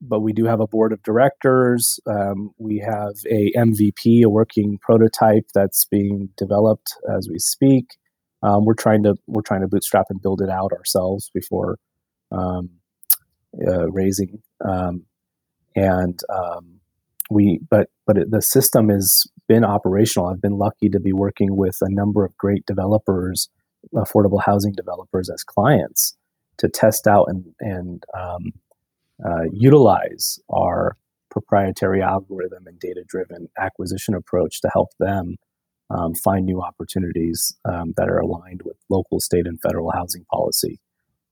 but 0.01 0.21
we 0.21 0.33
do 0.33 0.47
have 0.47 0.61
a 0.61 0.67
board 0.67 0.93
of 0.93 1.03
directors. 1.03 2.01
Um, 2.09 2.51
we 2.59 2.79
have 2.79 3.15
a 3.31 3.53
MVP, 3.57 4.23
a 4.23 4.31
working 4.31 4.79
prototype 4.81 5.49
that's 5.55 5.85
being 5.87 6.31
developed 6.39 6.95
as 7.15 7.29
we 7.31 7.39
speak. 7.39 7.97
Um, 8.43 8.65
we're 8.65 8.75
trying 8.75 9.03
to 9.03 9.17
we're 9.27 9.43
trying 9.43 9.63
to 9.63 9.69
bootstrap 9.69 10.07
and 10.09 10.23
build 10.23 10.41
it 10.41 10.49
out 10.49 10.73
ourselves 10.73 11.31
before 11.35 11.79
um, 12.31 12.71
uh, 13.67 13.91
raising, 13.91 14.43
um, 14.65 15.05
and 15.75 16.21
um, 16.29 16.81
we 17.31 17.61
but 17.71 17.89
but 18.07 18.19
it, 18.19 18.31
the 18.31 18.43
system 18.43 18.89
has 18.89 19.27
been 19.49 19.65
operational. 19.65 20.29
I've 20.29 20.41
been 20.41 20.59
lucky 20.59 20.89
to 20.91 21.01
be 21.01 21.13
working 21.13 21.57
with 21.57 21.79
a 21.81 21.91
number 21.91 22.25
of 22.25 22.37
great 22.37 22.65
developers, 22.67 23.49
affordable 23.95 24.43
housing 24.45 24.73
developers, 24.73 25.29
as 25.31 25.45
clients 25.45 26.17
to 26.59 26.69
test 26.69 27.07
out 27.07 27.27
and 27.29 27.45
and 27.61 28.05
um, 28.19 28.53
uh, 29.25 29.45
utilize 29.53 30.39
our 30.51 30.97
proprietary 31.31 32.03
algorithm 32.03 32.67
and 32.67 32.79
data 32.79 33.03
driven 33.07 33.49
acquisition 33.59 34.15
approach 34.15 34.61
to 34.61 34.69
help 34.73 34.91
them 34.99 35.37
um, 35.91 36.15
find 36.15 36.45
new 36.45 36.61
opportunities 36.61 37.57
um, 37.65 37.95
that 37.97 38.09
are 38.09 38.19
aligned 38.19 38.63
with 38.65 38.77
local, 38.91 39.21
state, 39.21 39.47
and 39.47 39.61
federal 39.61 39.91
housing 39.91 40.25
policy. 40.31 40.79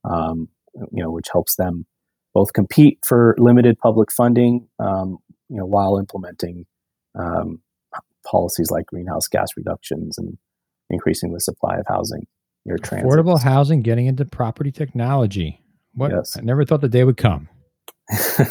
Um, 0.03 0.49
you 0.73 1.03
know, 1.03 1.11
which 1.11 1.27
helps 1.31 1.55
them 1.55 1.85
both 2.33 2.53
compete 2.53 2.99
for 3.05 3.35
limited 3.37 3.77
public 3.79 4.11
funding, 4.11 4.67
um, 4.79 5.17
you 5.49 5.57
know, 5.57 5.65
while 5.65 5.97
implementing 5.97 6.65
um, 7.17 7.59
policies 8.25 8.71
like 8.71 8.85
greenhouse 8.85 9.27
gas 9.27 9.49
reductions 9.57 10.17
and 10.17 10.37
increasing 10.89 11.33
the 11.33 11.39
supply 11.39 11.77
of 11.77 11.85
housing 11.87 12.25
near 12.65 12.77
transit. 12.77 13.09
Affordable 13.09 13.41
housing 13.41 13.81
getting 13.81 14.05
into 14.05 14.25
property 14.25 14.71
technology. 14.71 15.61
What? 15.93 16.11
Yes. 16.11 16.37
I 16.37 16.41
never 16.41 16.65
thought 16.65 16.81
the 16.81 16.89
day 16.89 17.03
would 17.03 17.17
come. 17.17 17.49
That's 18.09 18.49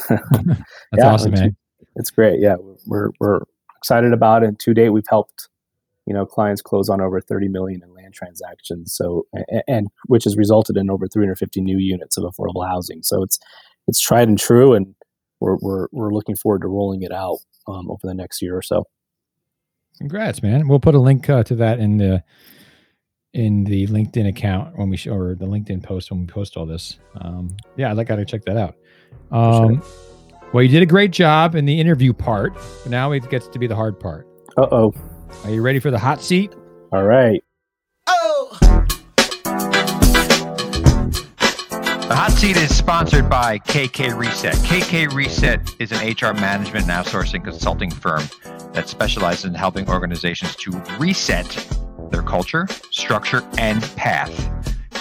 yeah, 0.96 1.12
awesome, 1.12 1.32
man. 1.32 1.56
It's 1.96 2.10
great. 2.10 2.40
Yeah, 2.40 2.56
we're 2.86 3.10
we're 3.20 3.40
excited 3.78 4.12
about 4.12 4.42
it. 4.42 4.48
And 4.48 4.60
to 4.60 4.74
date, 4.74 4.90
we've 4.90 5.08
helped 5.08 5.48
you 6.06 6.14
know 6.14 6.24
clients 6.24 6.62
close 6.62 6.88
on 6.88 7.00
over 7.00 7.20
30 7.20 7.48
million 7.48 7.82
in 7.82 7.92
land 7.94 8.14
transactions. 8.14 8.94
So 8.94 9.26
and, 9.32 9.62
and 9.68 9.88
which 10.06 10.24
has 10.24 10.36
resulted 10.36 10.76
in 10.76 10.90
over 10.90 11.06
350 11.06 11.60
new 11.60 11.78
units 11.78 12.16
of 12.16 12.24
affordable 12.24 12.66
housing. 12.66 13.02
So 13.02 13.22
it's 13.22 13.38
it's 13.90 14.00
tried 14.00 14.28
and 14.28 14.38
true, 14.38 14.72
and 14.72 14.94
we're 15.40 15.56
we're 15.60 15.88
we're 15.90 16.12
looking 16.12 16.36
forward 16.36 16.62
to 16.62 16.68
rolling 16.68 17.02
it 17.02 17.12
out 17.12 17.38
um, 17.66 17.90
over 17.90 18.00
the 18.04 18.14
next 18.14 18.40
year 18.40 18.56
or 18.56 18.62
so. 18.62 18.84
Congrats, 19.98 20.42
man! 20.42 20.68
We'll 20.68 20.80
put 20.80 20.94
a 20.94 21.00
link 21.00 21.28
uh, 21.28 21.42
to 21.44 21.56
that 21.56 21.80
in 21.80 21.98
the 21.98 22.22
in 23.34 23.64
the 23.64 23.86
LinkedIn 23.88 24.28
account 24.28 24.78
when 24.78 24.88
we 24.90 24.96
show, 24.96 25.12
or 25.12 25.34
the 25.34 25.46
LinkedIn 25.46 25.82
post 25.82 26.10
when 26.10 26.20
we 26.20 26.26
post 26.26 26.56
all 26.56 26.66
this. 26.66 26.98
Um, 27.20 27.56
yeah, 27.76 27.92
I'd 27.92 28.06
got 28.06 28.16
to 28.16 28.24
check 28.24 28.44
that 28.44 28.56
out. 28.56 28.76
Um, 29.30 29.82
sure. 29.82 30.10
Well, 30.52 30.62
you 30.62 30.68
did 30.68 30.82
a 30.82 30.86
great 30.86 31.10
job 31.10 31.54
in 31.54 31.64
the 31.64 31.78
interview 31.78 32.12
part, 32.12 32.56
now 32.86 33.12
it 33.12 33.28
gets 33.28 33.48
to 33.48 33.58
be 33.58 33.66
the 33.66 33.76
hard 33.76 34.00
part. 34.00 34.26
Uh 34.56 34.66
oh. 34.72 34.94
Are 35.44 35.50
you 35.50 35.62
ready 35.62 35.78
for 35.78 35.90
the 35.90 35.98
hot 35.98 36.20
seat? 36.20 36.52
All 36.92 37.04
right. 37.04 37.42
Hot 42.20 42.32
seat 42.32 42.58
is 42.58 42.76
sponsored 42.76 43.30
by 43.30 43.58
KK 43.60 44.14
Reset. 44.14 44.52
KK 44.56 45.10
Reset 45.14 45.74
is 45.78 45.90
an 45.90 46.06
HR 46.06 46.38
management 46.38 46.86
and 46.86 46.92
outsourcing 46.92 47.42
consulting 47.42 47.90
firm 47.90 48.22
that 48.74 48.90
specializes 48.90 49.46
in 49.46 49.54
helping 49.54 49.88
organizations 49.88 50.54
to 50.56 50.72
reset 50.98 51.48
their 52.10 52.20
culture, 52.20 52.68
structure, 52.90 53.42
and 53.56 53.82
path. 53.96 54.69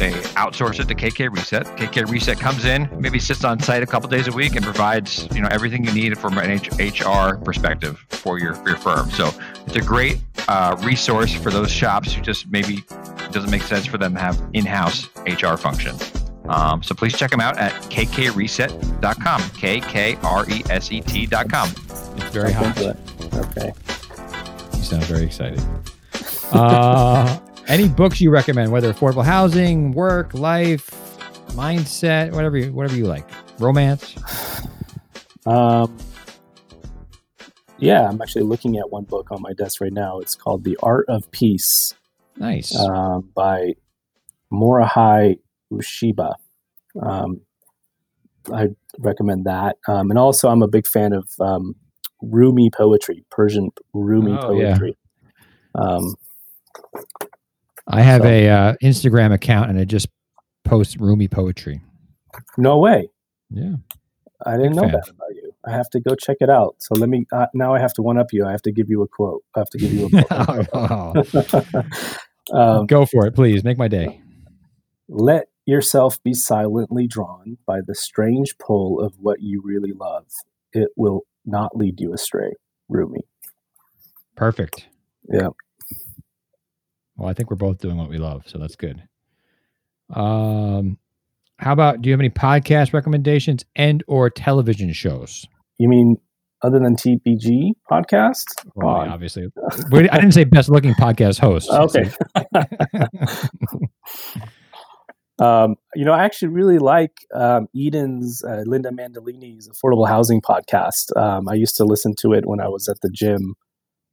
they 0.00 0.12
outsource 0.12 0.80
it 0.80 0.88
to 0.88 0.94
KK 0.94 1.30
Reset. 1.30 1.64
KK 1.76 2.08
Reset 2.08 2.40
comes 2.40 2.64
in, 2.64 2.88
maybe 2.98 3.18
sits 3.18 3.44
on 3.44 3.60
site 3.60 3.82
a 3.82 3.86
couple 3.86 4.08
days 4.08 4.28
a 4.28 4.32
week, 4.32 4.56
and 4.56 4.64
provides 4.64 5.28
you 5.34 5.42
know 5.42 5.48
everything 5.50 5.84
you 5.84 5.92
need 5.92 6.16
from 6.18 6.38
an 6.38 6.58
HR 6.78 7.36
perspective 7.36 8.02
for 8.08 8.38
your 8.38 8.54
your 8.66 8.78
firm. 8.78 9.10
So 9.10 9.30
it's 9.66 9.76
a 9.76 9.82
great 9.82 10.18
uh, 10.48 10.76
resource 10.80 11.34
for 11.34 11.50
those 11.50 11.70
shops 11.70 12.14
who 12.14 12.22
just 12.22 12.50
maybe 12.50 12.78
it 12.78 13.32
doesn't 13.32 13.50
make 13.50 13.62
sense 13.62 13.84
for 13.84 13.98
them 13.98 14.14
to 14.14 14.20
have 14.20 14.42
in-house 14.54 15.08
HR 15.26 15.56
function. 15.56 15.94
Um, 16.48 16.82
so 16.82 16.94
please 16.94 17.16
check 17.16 17.30
them 17.30 17.40
out 17.40 17.58
at 17.58 17.72
kkreset.com. 17.90 19.42
K 19.50 19.80
K 19.80 20.16
R 20.22 20.48
E 20.48 20.62
S 20.70 20.90
E 20.90 21.02
T.com. 21.02 21.68
It's 21.68 22.30
very 22.30 22.52
hot. 22.52 22.78
Okay. 22.78 23.72
You 24.76 24.82
sound 24.82 25.04
very 25.04 25.24
excited. 25.24 25.62
Uh, 26.52 27.38
any 27.70 27.88
books 27.88 28.20
you 28.20 28.30
recommend, 28.30 28.72
whether 28.72 28.92
affordable 28.92 29.24
housing, 29.24 29.92
work, 29.92 30.34
life, 30.34 30.90
mindset, 31.52 32.32
whatever 32.32 32.56
you, 32.58 32.72
whatever 32.72 32.96
you 32.96 33.06
like, 33.06 33.24
romance. 33.58 34.16
Um, 35.46 35.96
yeah, 37.78 38.08
I'm 38.08 38.20
actually 38.20 38.42
looking 38.42 38.76
at 38.76 38.90
one 38.90 39.04
book 39.04 39.28
on 39.30 39.40
my 39.40 39.52
desk 39.54 39.80
right 39.80 39.92
now. 39.92 40.18
It's 40.18 40.34
called 40.34 40.64
The 40.64 40.76
Art 40.82 41.06
of 41.08 41.30
Peace 41.30 41.94
Nice. 42.36 42.76
um, 42.76 43.30
by 43.34 43.74
Morihei 44.52 45.38
Ueshiba. 45.72 46.34
Um, 47.00 47.40
I 48.52 48.68
recommend 48.98 49.44
that. 49.44 49.76
Um, 49.86 50.10
and 50.10 50.18
also, 50.18 50.48
I'm 50.48 50.62
a 50.62 50.68
big 50.68 50.86
fan 50.86 51.12
of 51.12 51.28
um, 51.40 51.76
Rumi 52.20 52.68
poetry, 52.70 53.24
Persian 53.30 53.70
Rumi 53.94 54.36
Oh, 54.40 54.58
yeah. 54.58 54.70
poetry. 54.72 54.96
Um, 55.76 56.16
I 57.90 58.02
have 58.02 58.22
so- 58.22 58.28
a 58.28 58.48
uh, 58.48 58.74
Instagram 58.82 59.32
account 59.32 59.70
and 59.70 59.78
it 59.78 59.86
just 59.86 60.08
posts 60.64 60.96
Rumi 60.98 61.28
poetry. 61.28 61.80
no 62.56 62.78
way. 62.78 63.10
Yeah. 63.50 63.74
I 64.46 64.52
didn't 64.52 64.70
Big 64.72 64.76
know 64.76 64.82
fan. 64.82 64.92
that 64.92 65.08
about 65.10 65.34
you. 65.34 65.52
I 65.66 65.72
have 65.72 65.90
to 65.90 66.00
go 66.00 66.14
check 66.14 66.38
it 66.40 66.48
out. 66.48 66.76
So 66.78 66.94
let 66.94 67.08
me, 67.10 67.26
uh, 67.32 67.46
now 67.52 67.74
I 67.74 67.80
have 67.80 67.92
to 67.94 68.02
one 68.02 68.16
up 68.18 68.32
you. 68.32 68.46
I 68.46 68.50
have 68.52 68.62
to 68.62 68.72
give 68.72 68.88
you 68.88 69.02
a 69.02 69.08
quote. 69.08 69.42
I 69.54 69.58
have 69.58 69.68
to 69.70 69.78
give 69.78 69.92
you 69.92 70.08
a 70.12 70.64
quote. 71.24 71.84
um, 72.54 72.86
Go 72.86 73.04
for 73.04 73.26
it, 73.26 73.34
please. 73.34 73.62
Make 73.64 73.76
my 73.76 73.88
day. 73.88 74.22
Let 75.08 75.48
yourself 75.66 76.22
be 76.22 76.32
silently 76.32 77.06
drawn 77.06 77.58
by 77.66 77.80
the 77.86 77.94
strange 77.94 78.56
pull 78.58 79.00
of 79.00 79.14
what 79.18 79.42
you 79.42 79.60
really 79.62 79.92
love. 79.92 80.26
It 80.72 80.88
will 80.96 81.22
not 81.44 81.76
lead 81.76 82.00
you 82.00 82.14
astray. 82.14 82.52
Rumi. 82.88 83.20
Perfect. 84.36 84.86
Yeah. 85.30 85.48
Well, 87.20 87.28
I 87.28 87.34
think 87.34 87.50
we're 87.50 87.56
both 87.56 87.78
doing 87.78 87.98
what 87.98 88.08
we 88.08 88.16
love, 88.16 88.44
so 88.46 88.56
that's 88.56 88.76
good. 88.76 89.02
Um, 90.08 90.96
how 91.58 91.74
about 91.74 92.00
do 92.00 92.08
you 92.08 92.14
have 92.14 92.20
any 92.20 92.30
podcast 92.30 92.94
recommendations 92.94 93.66
and 93.76 94.02
or 94.06 94.30
television 94.30 94.94
shows? 94.94 95.46
You 95.76 95.90
mean 95.90 96.16
other 96.62 96.78
than 96.78 96.96
TBG 96.96 97.72
podcast? 97.90 98.46
On. 98.82 99.10
obviously, 99.10 99.48
I 99.92 100.00
didn't 100.00 100.32
say 100.32 100.44
best 100.44 100.70
looking 100.70 100.94
podcast 100.94 101.38
host. 101.38 101.68
Okay. 101.80 102.10
um, 105.38 105.76
you 105.94 106.06
know, 106.06 106.12
I 106.12 106.24
actually 106.24 106.48
really 106.48 106.78
like 106.78 107.12
um, 107.34 107.68
Eden's 107.76 108.42
uh, 108.42 108.62
Linda 108.64 108.92
Mandolini's 108.92 109.68
affordable 109.68 110.08
housing 110.08 110.40
podcast. 110.40 111.14
Um, 111.18 111.50
I 111.50 111.54
used 111.54 111.76
to 111.76 111.84
listen 111.84 112.14
to 112.20 112.32
it 112.32 112.46
when 112.46 112.60
I 112.60 112.68
was 112.68 112.88
at 112.88 113.02
the 113.02 113.10
gym. 113.10 113.56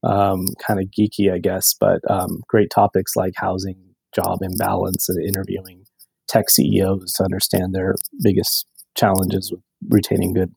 Um, 0.03 0.45
kind 0.65 0.79
of 0.79 0.87
geeky, 0.91 1.31
I 1.33 1.39
guess, 1.39 1.73
but 1.79 1.99
um, 2.09 2.41
great 2.47 2.69
topics 2.69 3.15
like 3.15 3.33
housing, 3.35 3.77
job 4.15 4.39
imbalance, 4.41 5.09
and 5.09 5.23
interviewing 5.27 5.85
tech 6.27 6.49
CEOs 6.49 7.13
to 7.13 7.23
understand 7.23 7.73
their 7.73 7.95
biggest 8.21 8.67
challenges 8.95 9.51
with 9.51 9.61
retaining 9.89 10.33
good 10.33 10.53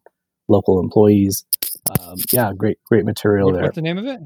local 0.49 0.79
employees. 0.79 1.45
Um, 1.89 2.17
yeah, 2.33 2.53
great, 2.57 2.79
great 2.85 3.05
material 3.07 3.47
What- 3.49 3.55
there. 3.55 3.63
what's 3.63 3.77
the 3.77 3.83
name 3.83 3.99
of 3.99 4.07
it? 4.07 4.21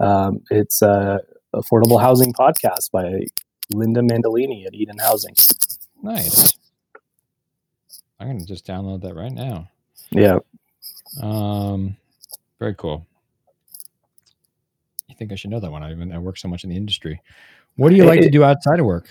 Um, 0.00 0.40
it's 0.50 0.80
a 0.80 1.20
affordable 1.54 2.00
housing 2.00 2.32
podcast 2.32 2.90
by 2.90 3.20
Linda 3.70 4.00
Mandolini 4.00 4.64
at 4.66 4.74
Eden 4.74 4.98
Housing. 4.98 5.34
Nice. 6.02 6.54
I'm 8.18 8.28
gonna 8.28 8.44
just 8.46 8.66
download 8.66 9.02
that 9.02 9.14
right 9.14 9.32
now. 9.32 9.68
Yeah. 10.10 10.38
Um, 11.20 11.96
very 12.58 12.74
cool. 12.74 13.06
Think 15.18 15.32
I 15.32 15.34
should 15.34 15.50
know 15.50 15.60
that 15.60 15.70
one? 15.70 15.82
I 15.82 15.94
mean, 15.94 16.12
I 16.12 16.18
work 16.18 16.38
so 16.38 16.48
much 16.48 16.64
in 16.64 16.70
the 16.70 16.76
industry. 16.76 17.20
What 17.76 17.90
do 17.90 17.96
you 17.96 18.04
like 18.04 18.20
to 18.20 18.30
do 18.30 18.44
outside 18.44 18.80
of 18.80 18.86
work? 18.86 19.08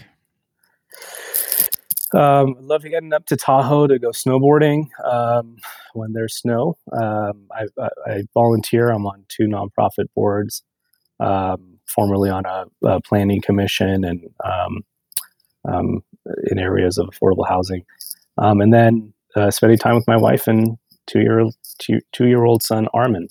Um, 2.13 2.55
I 2.57 2.61
love 2.61 2.83
getting 2.83 3.11
up 3.11 3.25
to 3.25 3.35
Tahoe 3.35 3.87
to 3.87 3.99
go 3.99 4.09
snowboarding 4.09 4.87
um, 5.03 5.57
when 5.93 6.13
there's 6.13 6.37
snow. 6.37 6.77
Um, 6.93 7.47
I, 7.51 7.65
I, 7.77 7.89
I 8.05 8.23
volunteer. 8.33 8.89
I'm 8.89 9.05
on 9.05 9.25
two 9.27 9.43
nonprofit 9.43 10.05
boards, 10.15 10.63
um, 11.19 11.79
formerly 11.85 12.29
on 12.29 12.45
a, 12.45 12.65
a 12.85 13.01
planning 13.01 13.41
commission 13.41 14.05
and 14.05 14.25
um, 14.45 14.85
um, 15.69 16.03
in 16.49 16.59
areas 16.59 16.97
of 16.97 17.09
affordable 17.09 17.47
housing. 17.47 17.83
Um, 18.37 18.61
and 18.61 18.73
then 18.73 19.13
uh, 19.35 19.51
spending 19.51 19.77
time 19.77 19.95
with 19.95 20.07
my 20.07 20.17
wife 20.17 20.47
and 20.47 20.77
two 21.07 21.19
year 21.19 21.43
two, 21.79 21.99
two 22.13 22.27
year 22.27 22.45
old 22.45 22.63
son 22.63 22.87
Armin. 22.93 23.27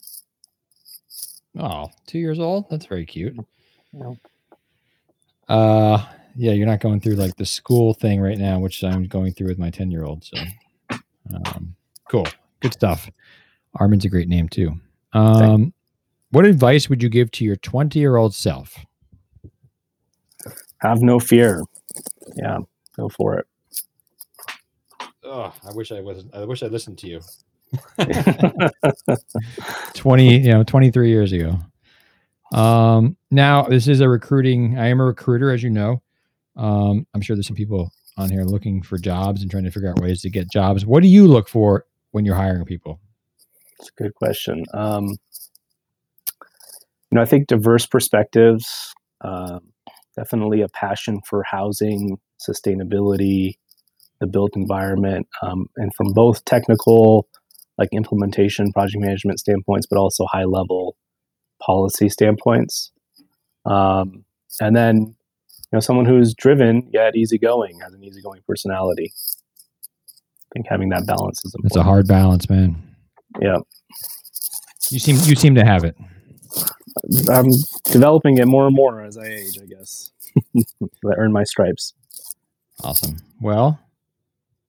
Oh, 1.58 1.90
two 2.06 2.18
years 2.18 2.38
old. 2.38 2.68
That's 2.70 2.86
very 2.86 3.06
cute. 3.06 3.36
Yeah. 3.92 4.12
Uh, 5.48 6.04
yeah, 6.34 6.52
you're 6.52 6.66
not 6.66 6.80
going 6.80 7.00
through 7.00 7.14
like 7.14 7.36
the 7.36 7.46
school 7.46 7.94
thing 7.94 8.20
right 8.20 8.38
now, 8.38 8.58
which 8.58 8.84
I'm 8.84 9.06
going 9.06 9.32
through 9.32 9.48
with 9.48 9.58
my 9.58 9.70
10 9.70 9.90
year 9.90 10.04
old. 10.04 10.24
So, 10.24 10.36
um, 11.34 11.74
cool. 12.10 12.26
Good 12.60 12.74
stuff. 12.74 13.08
Armin's 13.78 14.04
a 14.04 14.08
great 14.08 14.28
name 14.28 14.48
too. 14.48 14.72
Um, 15.12 15.72
what 16.30 16.44
advice 16.44 16.88
would 16.88 17.02
you 17.02 17.08
give 17.08 17.30
to 17.32 17.44
your 17.44 17.56
20 17.56 17.98
year 17.98 18.16
old 18.16 18.34
self? 18.34 18.76
Have 20.78 21.00
no 21.00 21.18
fear. 21.18 21.62
Yeah, 22.34 22.58
go 22.96 23.08
for 23.08 23.38
it. 23.38 23.46
Oh, 25.24 25.52
I 25.68 25.74
wish 25.74 25.90
I 25.90 26.00
was. 26.00 26.24
I 26.32 26.44
wish 26.44 26.62
I 26.62 26.66
listened 26.66 26.98
to 26.98 27.08
you. 27.08 27.20
20, 29.94 30.38
you 30.38 30.52
know, 30.52 30.62
23 30.64 31.08
years 31.08 31.32
ago. 31.32 31.58
Um, 32.52 33.16
now 33.30 33.64
this 33.64 33.88
is 33.88 34.00
a 34.00 34.08
recruiting. 34.08 34.78
I 34.78 34.88
am 34.88 35.00
a 35.00 35.04
recruiter, 35.04 35.50
as 35.50 35.62
you 35.62 35.70
know. 35.70 36.02
Um, 36.56 37.06
I'm 37.14 37.20
sure 37.20 37.36
there's 37.36 37.46
some 37.46 37.56
people 37.56 37.92
on 38.16 38.30
here 38.30 38.44
looking 38.44 38.82
for 38.82 38.98
jobs 38.98 39.42
and 39.42 39.50
trying 39.50 39.64
to 39.64 39.70
figure 39.70 39.90
out 39.90 40.00
ways 40.00 40.22
to 40.22 40.30
get 40.30 40.50
jobs. 40.50 40.86
What 40.86 41.02
do 41.02 41.08
you 41.08 41.26
look 41.26 41.48
for 41.48 41.84
when 42.12 42.24
you're 42.24 42.36
hiring 42.36 42.64
people? 42.64 43.00
It's 43.78 43.90
a 43.90 44.02
good 44.02 44.14
question. 44.14 44.64
Um, 44.72 45.16
you 47.10 47.16
know, 47.16 47.22
I 47.22 47.26
think 47.26 47.46
diverse 47.46 47.86
perspectives, 47.86 48.94
um, 49.20 49.60
definitely 50.16 50.62
a 50.62 50.68
passion 50.68 51.20
for 51.28 51.42
housing, 51.42 52.18
sustainability, 52.40 53.54
the 54.20 54.26
built 54.26 54.56
environment, 54.56 55.26
um, 55.42 55.66
and 55.76 55.94
from 55.94 56.12
both 56.14 56.44
technical, 56.44 57.28
like 57.78 57.88
implementation, 57.92 58.72
project 58.72 59.00
management 59.00 59.38
standpoints, 59.38 59.86
but 59.86 59.98
also 59.98 60.26
high 60.26 60.44
level 60.44 60.96
policy 61.60 62.08
standpoints. 62.08 62.90
Um, 63.64 64.24
and 64.60 64.74
then, 64.74 64.96
you 64.96 65.72
know, 65.72 65.80
someone 65.80 66.06
who's 66.06 66.34
driven 66.34 66.88
yet 66.92 67.16
easygoing, 67.16 67.80
has 67.80 67.92
an 67.92 68.02
easygoing 68.02 68.42
personality. 68.46 69.12
I 69.12 70.48
think 70.54 70.66
having 70.68 70.88
that 70.90 71.06
balance 71.06 71.44
is 71.44 71.54
important. 71.54 71.72
It's 71.72 71.76
a 71.76 71.82
hard 71.82 72.06
balance, 72.06 72.48
man. 72.48 72.76
Yeah. 73.40 73.58
You 74.90 74.98
seem 75.00 75.16
you 75.28 75.34
seem 75.34 75.56
to 75.56 75.64
have 75.64 75.84
it. 75.84 75.96
I'm 77.30 77.50
developing 77.84 78.38
it 78.38 78.46
more 78.46 78.66
and 78.66 78.74
more 78.74 79.02
as 79.02 79.18
I 79.18 79.26
age, 79.26 79.58
I 79.60 79.66
guess. 79.66 80.12
I 80.56 81.14
earn 81.16 81.32
my 81.32 81.44
stripes. 81.44 81.92
Awesome. 82.82 83.16
Well, 83.40 83.80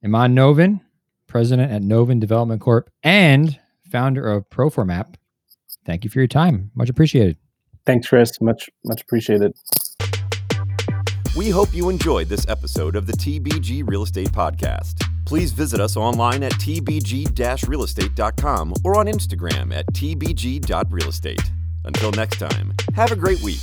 Iman 0.03 0.35
Novin, 0.35 0.81
president 1.27 1.71
at 1.71 1.81
Novin 1.81 2.19
Development 2.19 2.59
Corp 2.59 2.89
and 3.03 3.57
founder 3.91 4.29
of 4.29 4.49
Proformap. 4.49 5.15
Thank 5.85 6.03
you 6.03 6.09
for 6.09 6.19
your 6.19 6.27
time. 6.27 6.71
Much 6.75 6.89
appreciated. 6.89 7.37
Thanks, 7.85 8.07
Chris. 8.07 8.41
Much, 8.41 8.69
much 8.83 9.01
appreciated. 9.01 9.53
We 11.37 11.49
hope 11.49 11.73
you 11.73 11.89
enjoyed 11.89 12.29
this 12.29 12.47
episode 12.47 12.95
of 12.95 13.07
the 13.07 13.13
TBG 13.13 13.87
Real 13.87 14.03
Estate 14.03 14.31
Podcast. 14.31 15.03
Please 15.25 15.51
visit 15.51 15.79
us 15.79 15.95
online 15.95 16.43
at 16.43 16.51
tbg-realestate.com 16.53 18.73
or 18.83 18.97
on 18.97 19.05
Instagram 19.05 19.71
at 19.73 19.85
tbg.realestate. 19.93 21.49
Until 21.85 22.11
next 22.11 22.39
time, 22.39 22.73
have 22.95 23.11
a 23.11 23.15
great 23.15 23.41
week. 23.41 23.59